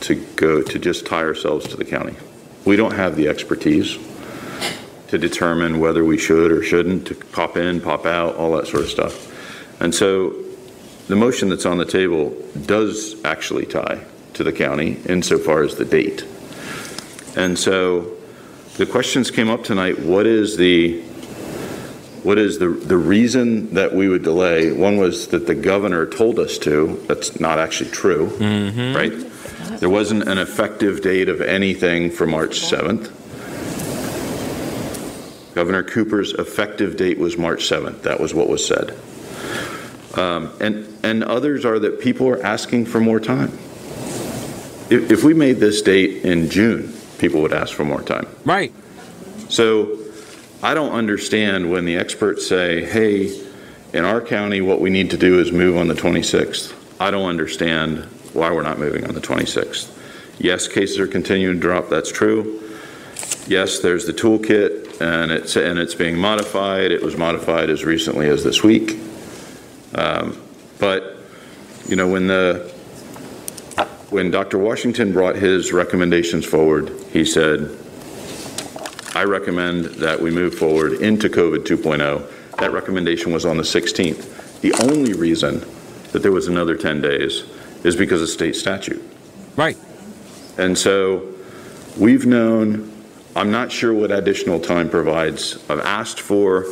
to 0.00 0.14
go 0.36 0.62
to 0.62 0.78
just 0.78 1.04
tie 1.04 1.24
ourselves 1.24 1.68
to 1.68 1.76
the 1.76 1.84
county. 1.84 2.16
We 2.64 2.76
don't 2.76 2.94
have 2.94 3.14
the 3.14 3.28
expertise 3.28 3.98
to 5.08 5.18
determine 5.18 5.78
whether 5.78 6.06
we 6.06 6.16
should 6.16 6.52
or 6.52 6.62
shouldn't, 6.62 7.06
to 7.08 7.16
pop 7.16 7.58
in, 7.58 7.82
pop 7.82 8.06
out, 8.06 8.34
all 8.36 8.56
that 8.56 8.66
sort 8.66 8.84
of 8.84 8.88
stuff. 8.88 9.30
And 9.78 9.94
so 9.94 10.34
the 11.08 11.16
motion 11.16 11.50
that's 11.50 11.66
on 11.66 11.76
the 11.76 11.84
table 11.84 12.34
does 12.64 13.22
actually 13.26 13.66
tie 13.66 14.02
to 14.38 14.44
the 14.44 14.52
county 14.52 14.96
insofar 15.06 15.62
as 15.62 15.74
the 15.74 15.84
date. 15.84 16.24
And 17.36 17.58
so 17.58 18.16
the 18.76 18.86
questions 18.86 19.30
came 19.30 19.50
up 19.50 19.64
tonight, 19.64 19.98
what 19.98 20.26
is 20.26 20.56
the 20.56 21.02
what 22.22 22.38
is 22.38 22.58
the 22.58 22.68
the 22.68 22.96
reason 22.96 23.74
that 23.74 23.94
we 23.94 24.08
would 24.08 24.22
delay? 24.22 24.72
One 24.72 24.96
was 24.96 25.28
that 25.28 25.46
the 25.46 25.54
governor 25.54 26.06
told 26.06 26.38
us 26.38 26.58
to. 26.58 27.04
That's 27.08 27.40
not 27.40 27.58
actually 27.58 27.90
true, 27.90 28.26
right? 28.94 29.12
There 29.80 29.90
wasn't 29.90 30.28
an 30.28 30.38
effective 30.38 31.00
date 31.02 31.28
of 31.28 31.40
anything 31.40 32.10
for 32.10 32.26
March 32.26 32.60
7th. 32.60 33.14
Governor 35.54 35.82
Cooper's 35.82 36.32
effective 36.32 36.96
date 36.96 37.18
was 37.18 37.36
March 37.36 37.68
7th. 37.68 38.02
That 38.02 38.20
was 38.20 38.34
what 38.34 38.48
was 38.48 38.64
said. 38.64 38.96
Um, 40.16 40.52
and, 40.60 40.98
and 41.04 41.22
others 41.24 41.64
are 41.64 41.78
that 41.78 42.00
people 42.00 42.28
are 42.28 42.42
asking 42.44 42.86
for 42.86 43.00
more 43.00 43.20
time. 43.20 43.56
If, 44.90 45.10
if 45.10 45.24
we 45.24 45.34
made 45.34 45.58
this 45.58 45.82
date 45.82 46.24
in 46.24 46.48
June, 46.50 46.92
people 47.18 47.42
would 47.42 47.52
ask 47.52 47.74
for 47.74 47.84
more 47.84 48.02
time. 48.02 48.26
Right. 48.44 48.72
So 49.48 49.98
I 50.62 50.74
don't 50.74 50.92
understand 50.92 51.70
when 51.70 51.84
the 51.84 51.96
experts 51.96 52.46
say, 52.46 52.84
hey, 52.84 53.44
in 53.92 54.04
our 54.04 54.20
county, 54.20 54.60
what 54.60 54.80
we 54.80 54.90
need 54.90 55.10
to 55.10 55.16
do 55.16 55.40
is 55.40 55.52
move 55.52 55.76
on 55.76 55.88
the 55.88 55.94
26th. 55.94 56.74
I 57.00 57.10
don't 57.10 57.28
understand 57.28 58.04
why 58.32 58.50
we're 58.50 58.62
not 58.62 58.78
moving 58.78 59.06
on 59.06 59.14
the 59.14 59.20
26th. 59.20 59.94
Yes, 60.38 60.68
cases 60.68 60.98
are 60.98 61.06
continuing 61.06 61.56
to 61.56 61.60
drop, 61.60 61.88
that's 61.88 62.12
true. 62.12 62.62
Yes, 63.46 63.80
there's 63.80 64.06
the 64.06 64.12
toolkit, 64.12 65.00
and 65.00 65.32
it's, 65.32 65.56
and 65.56 65.78
it's 65.78 65.94
being 65.94 66.16
modified. 66.16 66.92
It 66.92 67.02
was 67.02 67.16
modified 67.16 67.70
as 67.70 67.84
recently 67.84 68.28
as 68.28 68.44
this 68.44 68.62
week. 68.62 68.98
Um, 69.94 70.40
But, 70.78 71.16
you 71.88 71.96
know, 71.96 72.06
when 72.08 72.26
the, 72.26 72.72
when 74.10 74.30
Dr. 74.30 74.58
Washington 74.58 75.12
brought 75.12 75.36
his 75.36 75.72
recommendations 75.72 76.46
forward, 76.46 76.90
he 77.12 77.24
said, 77.24 77.76
I 79.14 79.24
recommend 79.24 79.86
that 79.96 80.20
we 80.20 80.30
move 80.30 80.54
forward 80.54 80.94
into 80.94 81.28
COVID 81.28 81.64
2.0. 81.64 82.56
That 82.56 82.72
recommendation 82.72 83.32
was 83.32 83.44
on 83.44 83.56
the 83.56 83.62
16th. 83.62 84.60
The 84.60 84.72
only 84.82 85.12
reason 85.12 85.64
that 86.12 86.20
there 86.22 86.32
was 86.32 86.48
another 86.48 86.76
10 86.76 87.00
days 87.00 87.44
is 87.84 87.96
because 87.96 88.22
of 88.22 88.28
state 88.28 88.56
statute. 88.56 89.02
Right. 89.56 89.76
And 90.56 90.76
so 90.76 91.34
we've 91.98 92.26
known, 92.26 92.90
I'm 93.36 93.50
not 93.50 93.70
sure 93.70 93.92
what 93.92 94.10
additional 94.10 94.58
time 94.58 94.88
provides. 94.88 95.58
I've 95.68 95.80
asked 95.80 96.20
for 96.20 96.62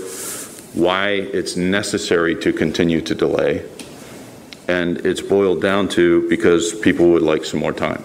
why 0.72 1.10
it's 1.10 1.56
necessary 1.56 2.34
to 2.36 2.52
continue 2.52 3.00
to 3.02 3.14
delay. 3.14 3.64
And 4.68 4.98
it's 5.06 5.20
boiled 5.20 5.62
down 5.62 5.88
to 5.90 6.28
because 6.28 6.74
people 6.80 7.08
would 7.10 7.22
like 7.22 7.44
some 7.44 7.60
more 7.60 7.72
time. 7.72 8.04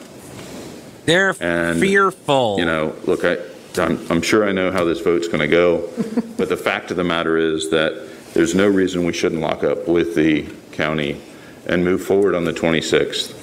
They're 1.06 1.36
And, 1.40 1.80
fearful. 1.80 2.58
You 2.60 2.66
know, 2.66 2.96
look, 3.06 3.26
I, 3.26 3.38
I'm, 3.78 4.00
I'm 4.12 4.22
sure 4.22 4.48
I 4.48 4.52
know 4.52 4.72
how 4.72 4.84
this 4.84 5.00
vote's 5.00 5.28
going 5.28 5.40
to 5.40 5.48
go, 5.48 5.90
but 6.38 6.50
the 6.50 6.58
fact 6.58 6.92
of 6.92 6.98
the 6.98 7.04
matter 7.04 7.38
is 7.38 7.70
that 7.72 8.10
there's 8.34 8.54
no 8.54 8.68
reason 8.68 9.06
we 9.06 9.14
shouldn't 9.14 9.42
lock 9.42 9.64
up 9.64 9.88
with 9.88 10.16
the 10.16 10.48
county 10.72 11.20
and 11.66 11.84
move 11.84 12.04
forward 12.04 12.36
on 12.36 12.46
the 12.46 12.54
26th, 12.54 13.34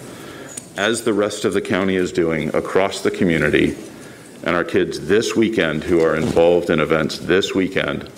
as 0.78 1.02
the 1.02 1.12
rest 1.12 1.44
of 1.44 1.52
the 1.52 1.60
county 1.60 1.96
is 1.96 2.12
doing 2.12 2.54
across 2.54 3.00
the 3.02 3.10
community. 3.10 3.76
And 4.44 4.54
our 4.54 4.64
kids 4.64 5.08
this 5.08 5.34
weekend 5.34 5.82
who 5.82 6.00
are 6.00 6.14
involved 6.14 6.70
in 6.70 6.78
events 6.78 7.18
this 7.18 7.54
weekend 7.54 8.08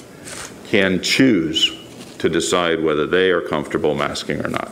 can 0.69 1.03
choose 1.03 1.77
to 2.19 2.29
decide 2.29 2.83
whether 2.83 3.07
they 3.07 3.31
are 3.31 3.41
comfortable 3.41 3.95
masking 3.95 4.45
or 4.45 4.49
not. 4.49 4.71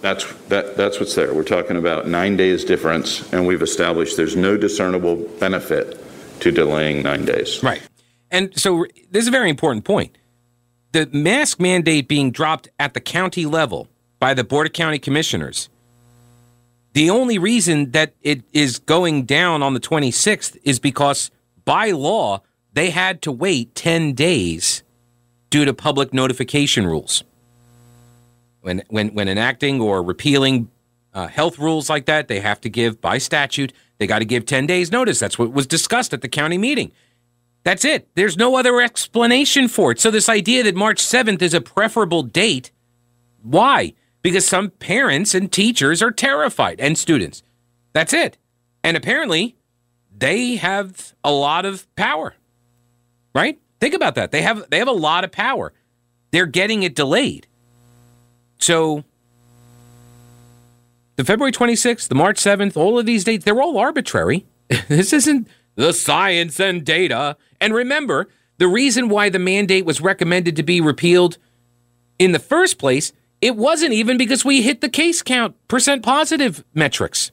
That's, 0.00 0.32
that, 0.48 0.76
that's 0.76 1.00
what's 1.00 1.14
there. 1.14 1.34
We're 1.34 1.42
talking 1.42 1.76
about 1.76 2.06
nine 2.06 2.36
days 2.36 2.64
difference, 2.64 3.30
and 3.32 3.46
we've 3.46 3.62
established 3.62 4.16
there's 4.16 4.36
no 4.36 4.56
discernible 4.56 5.16
benefit 5.40 6.00
to 6.40 6.52
delaying 6.52 7.02
nine 7.02 7.24
days. 7.24 7.62
Right. 7.62 7.82
And 8.30 8.58
so 8.58 8.86
this 9.10 9.22
is 9.22 9.28
a 9.28 9.32
very 9.32 9.50
important 9.50 9.84
point. 9.84 10.16
The 10.92 11.06
mask 11.12 11.60
mandate 11.60 12.08
being 12.08 12.30
dropped 12.30 12.68
at 12.78 12.94
the 12.94 13.00
county 13.00 13.44
level 13.44 13.88
by 14.18 14.34
the 14.34 14.44
Board 14.44 14.66
of 14.66 14.72
County 14.72 14.98
Commissioners. 14.98 15.68
The 16.92 17.10
only 17.10 17.38
reason 17.38 17.90
that 17.92 18.14
it 18.22 18.42
is 18.52 18.78
going 18.78 19.24
down 19.24 19.62
on 19.62 19.74
the 19.74 19.80
26th 19.80 20.56
is 20.62 20.78
because 20.78 21.30
by 21.64 21.90
law, 21.90 22.42
they 22.72 22.90
had 22.90 23.22
to 23.22 23.32
wait 23.32 23.74
10 23.74 24.14
days 24.14 24.82
due 25.50 25.64
to 25.64 25.74
public 25.74 26.12
notification 26.12 26.86
rules. 26.86 27.24
When, 28.60 28.82
when, 28.88 29.08
when 29.14 29.28
enacting 29.28 29.80
or 29.80 30.02
repealing 30.02 30.70
uh, 31.14 31.28
health 31.28 31.58
rules 31.58 31.88
like 31.88 32.06
that, 32.06 32.28
they 32.28 32.40
have 32.40 32.60
to 32.62 32.68
give, 32.68 33.00
by 33.00 33.18
statute, 33.18 33.72
they 33.98 34.06
got 34.06 34.18
to 34.20 34.24
give 34.24 34.46
10 34.46 34.66
days 34.66 34.90
notice. 34.90 35.18
That's 35.18 35.38
what 35.38 35.52
was 35.52 35.66
discussed 35.66 36.12
at 36.12 36.22
the 36.22 36.28
county 36.28 36.58
meeting. 36.58 36.92
That's 37.64 37.84
it. 37.84 38.08
There's 38.14 38.36
no 38.36 38.56
other 38.56 38.80
explanation 38.80 39.68
for 39.68 39.92
it. 39.92 40.00
So, 40.00 40.10
this 40.10 40.28
idea 40.28 40.62
that 40.62 40.74
March 40.74 41.02
7th 41.02 41.42
is 41.42 41.54
a 41.54 41.60
preferable 41.60 42.22
date, 42.22 42.70
why? 43.42 43.94
Because 44.22 44.46
some 44.46 44.70
parents 44.70 45.34
and 45.34 45.50
teachers 45.50 46.02
are 46.02 46.10
terrified 46.10 46.80
and 46.80 46.96
students. 46.96 47.42
That's 47.92 48.12
it. 48.12 48.38
And 48.82 48.96
apparently, 48.96 49.56
they 50.16 50.56
have 50.56 51.14
a 51.22 51.32
lot 51.32 51.64
of 51.64 51.92
power. 51.94 52.34
Right? 53.34 53.58
Think 53.80 53.94
about 53.94 54.14
that. 54.16 54.30
They 54.30 54.42
have 54.42 54.68
they 54.70 54.78
have 54.78 54.88
a 54.88 54.92
lot 54.92 55.24
of 55.24 55.32
power. 55.32 55.72
They're 56.30 56.46
getting 56.46 56.82
it 56.82 56.94
delayed. 56.94 57.46
So 58.58 59.04
the 61.16 61.24
February 61.24 61.52
26th, 61.52 62.08
the 62.08 62.14
March 62.14 62.38
7th, 62.38 62.76
all 62.76 62.98
of 62.98 63.06
these 63.06 63.24
dates, 63.24 63.44
they're 63.44 63.60
all 63.60 63.76
arbitrary. 63.76 64.46
this 64.88 65.12
isn't 65.12 65.48
the 65.74 65.92
science 65.92 66.60
and 66.60 66.84
data. 66.84 67.36
And 67.60 67.74
remember, 67.74 68.28
the 68.58 68.68
reason 68.68 69.08
why 69.08 69.28
the 69.28 69.40
mandate 69.40 69.84
was 69.84 70.00
recommended 70.00 70.54
to 70.56 70.62
be 70.62 70.80
repealed 70.80 71.38
in 72.20 72.30
the 72.30 72.38
first 72.38 72.78
place, 72.78 73.12
it 73.40 73.56
wasn't 73.56 73.94
even 73.94 74.16
because 74.16 74.44
we 74.44 74.62
hit 74.62 74.80
the 74.80 74.88
case 74.88 75.22
count 75.22 75.56
percent 75.66 76.04
positive 76.04 76.64
metrics. 76.72 77.32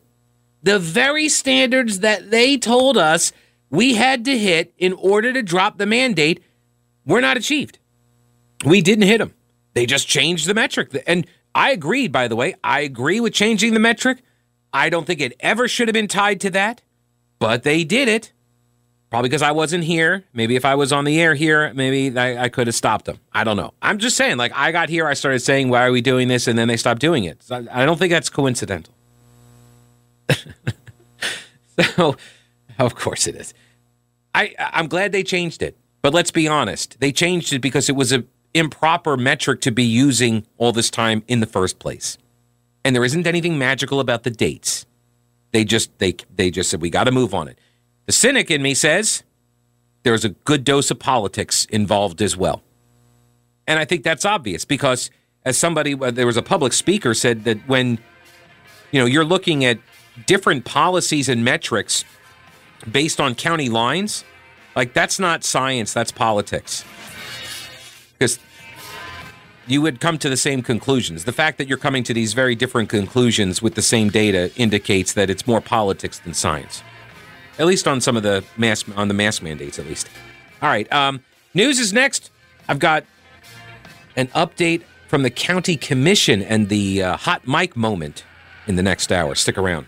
The 0.63 0.79
very 0.79 1.29
standards 1.29 1.99
that 1.99 2.31
they 2.31 2.57
told 2.57 2.97
us 2.97 3.31
we 3.69 3.93
had 3.93 4.25
to 4.25 4.35
hit 4.35 4.73
in 4.79 4.93
order 4.93 5.31
to 5.31 5.43
drop 5.43 5.77
the 5.77 5.85
mandate 5.85 6.41
were 7.05 7.21
not 7.21 7.37
achieved. 7.37 7.77
We 8.65 8.81
didn't 8.81 9.07
hit 9.07 9.19
them. 9.19 9.34
They 9.75 9.85
just 9.85 10.07
changed 10.07 10.47
the 10.47 10.55
metric. 10.55 10.89
And 11.05 11.27
I 11.53 11.71
agreed, 11.71 12.11
by 12.11 12.27
the 12.27 12.35
way, 12.35 12.55
I 12.63 12.79
agree 12.79 13.19
with 13.19 13.33
changing 13.33 13.73
the 13.73 13.79
metric. 13.79 14.23
I 14.73 14.89
don't 14.89 15.05
think 15.05 15.21
it 15.21 15.33
ever 15.39 15.67
should 15.67 15.87
have 15.87 15.93
been 15.93 16.07
tied 16.07 16.41
to 16.41 16.49
that, 16.51 16.81
but 17.37 17.63
they 17.63 17.83
did 17.83 18.07
it. 18.07 18.31
Probably 19.11 19.29
because 19.29 19.43
I 19.43 19.51
wasn't 19.51 19.83
here. 19.83 20.25
Maybe 20.33 20.55
if 20.55 20.65
I 20.65 20.75
was 20.75 20.91
on 20.91 21.05
the 21.05 21.21
air 21.21 21.35
here, 21.35 21.71
maybe 21.73 22.17
I, 22.17 22.45
I 22.45 22.49
could 22.49 22.67
have 22.67 22.75
stopped 22.75 23.05
them. 23.05 23.19
I 23.31 23.43
don't 23.43 23.55
know. 23.55 23.73
I'm 23.81 23.99
just 23.99 24.17
saying, 24.17 24.37
like, 24.37 24.51
I 24.55 24.71
got 24.71 24.89
here, 24.89 25.07
I 25.07 25.13
started 25.13 25.39
saying, 25.39 25.69
why 25.69 25.85
are 25.85 25.91
we 25.91 26.01
doing 26.01 26.27
this? 26.27 26.47
And 26.47 26.57
then 26.57 26.67
they 26.67 26.75
stopped 26.75 26.99
doing 26.99 27.23
it. 27.23 27.43
So 27.43 27.55
I, 27.55 27.83
I 27.83 27.85
don't 27.85 27.97
think 27.97 28.11
that's 28.11 28.29
coincidental. 28.29 28.93
So, 31.77 32.15
of 32.79 32.95
course 32.95 33.27
it 33.27 33.35
is. 33.35 33.53
I 34.33 34.53
I'm 34.57 34.87
glad 34.87 35.11
they 35.11 35.23
changed 35.23 35.61
it. 35.61 35.77
But 36.01 36.13
let's 36.13 36.31
be 36.31 36.47
honest, 36.47 36.99
they 36.99 37.11
changed 37.11 37.51
it 37.51 37.59
because 37.59 37.89
it 37.89 37.95
was 37.95 38.11
an 38.11 38.27
improper 38.55 39.17
metric 39.17 39.61
to 39.61 39.71
be 39.71 39.83
using 39.83 40.47
all 40.57 40.71
this 40.71 40.89
time 40.89 41.23
in 41.27 41.41
the 41.41 41.45
first 41.45 41.77
place. 41.77 42.17
And 42.83 42.95
there 42.95 43.03
isn't 43.03 43.27
anything 43.27 43.59
magical 43.59 43.99
about 43.99 44.23
the 44.23 44.31
dates. 44.31 44.85
They 45.51 45.63
just 45.63 45.97
they 45.99 46.15
they 46.33 46.49
just 46.49 46.69
said 46.69 46.81
we 46.81 46.89
got 46.89 47.03
to 47.03 47.11
move 47.11 47.33
on 47.33 47.47
it. 47.47 47.59
The 48.07 48.11
cynic 48.11 48.49
in 48.49 48.61
me 48.61 48.73
says 48.73 49.23
there's 50.03 50.25
a 50.25 50.29
good 50.29 50.63
dose 50.63 50.89
of 50.89 50.99
politics 50.99 51.65
involved 51.65 52.21
as 52.21 52.37
well. 52.37 52.63
And 53.67 53.79
I 53.79 53.85
think 53.85 54.03
that's 54.03 54.25
obvious 54.25 54.65
because 54.65 55.11
as 55.43 55.57
somebody 55.57 55.93
uh, 55.93 56.11
there 56.11 56.25
was 56.25 56.37
a 56.37 56.43
public 56.43 56.73
speaker 56.73 57.13
said 57.13 57.43
that 57.43 57.57
when 57.67 57.99
you 58.91 58.99
know 58.99 59.05
you're 59.05 59.25
looking 59.25 59.65
at 59.65 59.79
different 60.27 60.63
policies 60.65 61.27
and 61.27 61.43
metrics 61.43 62.05
based 62.89 63.19
on 63.19 63.35
county 63.35 63.67
lines, 63.69 64.23
like 64.75 64.93
that's 64.93 65.19
not 65.19 65.43
science, 65.43 65.93
that's 65.93 66.11
politics. 66.11 66.85
Because 68.13 68.39
you 69.67 69.81
would 69.81 69.99
come 69.99 70.17
to 70.19 70.29
the 70.29 70.37
same 70.37 70.61
conclusions. 70.61 71.25
The 71.25 71.31
fact 71.31 71.57
that 71.57 71.67
you're 71.67 71.77
coming 71.77 72.03
to 72.03 72.13
these 72.13 72.33
very 72.33 72.55
different 72.55 72.89
conclusions 72.89 73.61
with 73.61 73.75
the 73.75 73.81
same 73.81 74.09
data 74.09 74.51
indicates 74.55 75.13
that 75.13 75.29
it's 75.29 75.47
more 75.47 75.61
politics 75.61 76.19
than 76.19 76.33
science. 76.33 76.83
At 77.57 77.65
least 77.65 77.87
on 77.87 78.01
some 78.01 78.17
of 78.17 78.23
the 78.23 78.43
mass 78.57 78.83
on 78.95 79.07
the 79.07 79.13
mask 79.13 79.41
mandates, 79.41 79.79
at 79.79 79.85
least. 79.85 80.09
All 80.61 80.69
right. 80.69 80.91
Um, 80.91 81.23
news 81.53 81.79
is 81.79 81.93
next. 81.93 82.31
I've 82.67 82.79
got 82.79 83.05
an 84.15 84.27
update 84.27 84.83
from 85.07 85.23
the 85.23 85.29
county 85.29 85.77
commission 85.77 86.41
and 86.41 86.69
the 86.69 87.03
uh, 87.03 87.17
hot 87.17 87.47
mic 87.47 87.75
moment 87.75 88.23
in 88.67 88.75
the 88.75 88.83
next 88.83 89.11
hour. 89.11 89.35
Stick 89.35 89.57
around. 89.57 89.87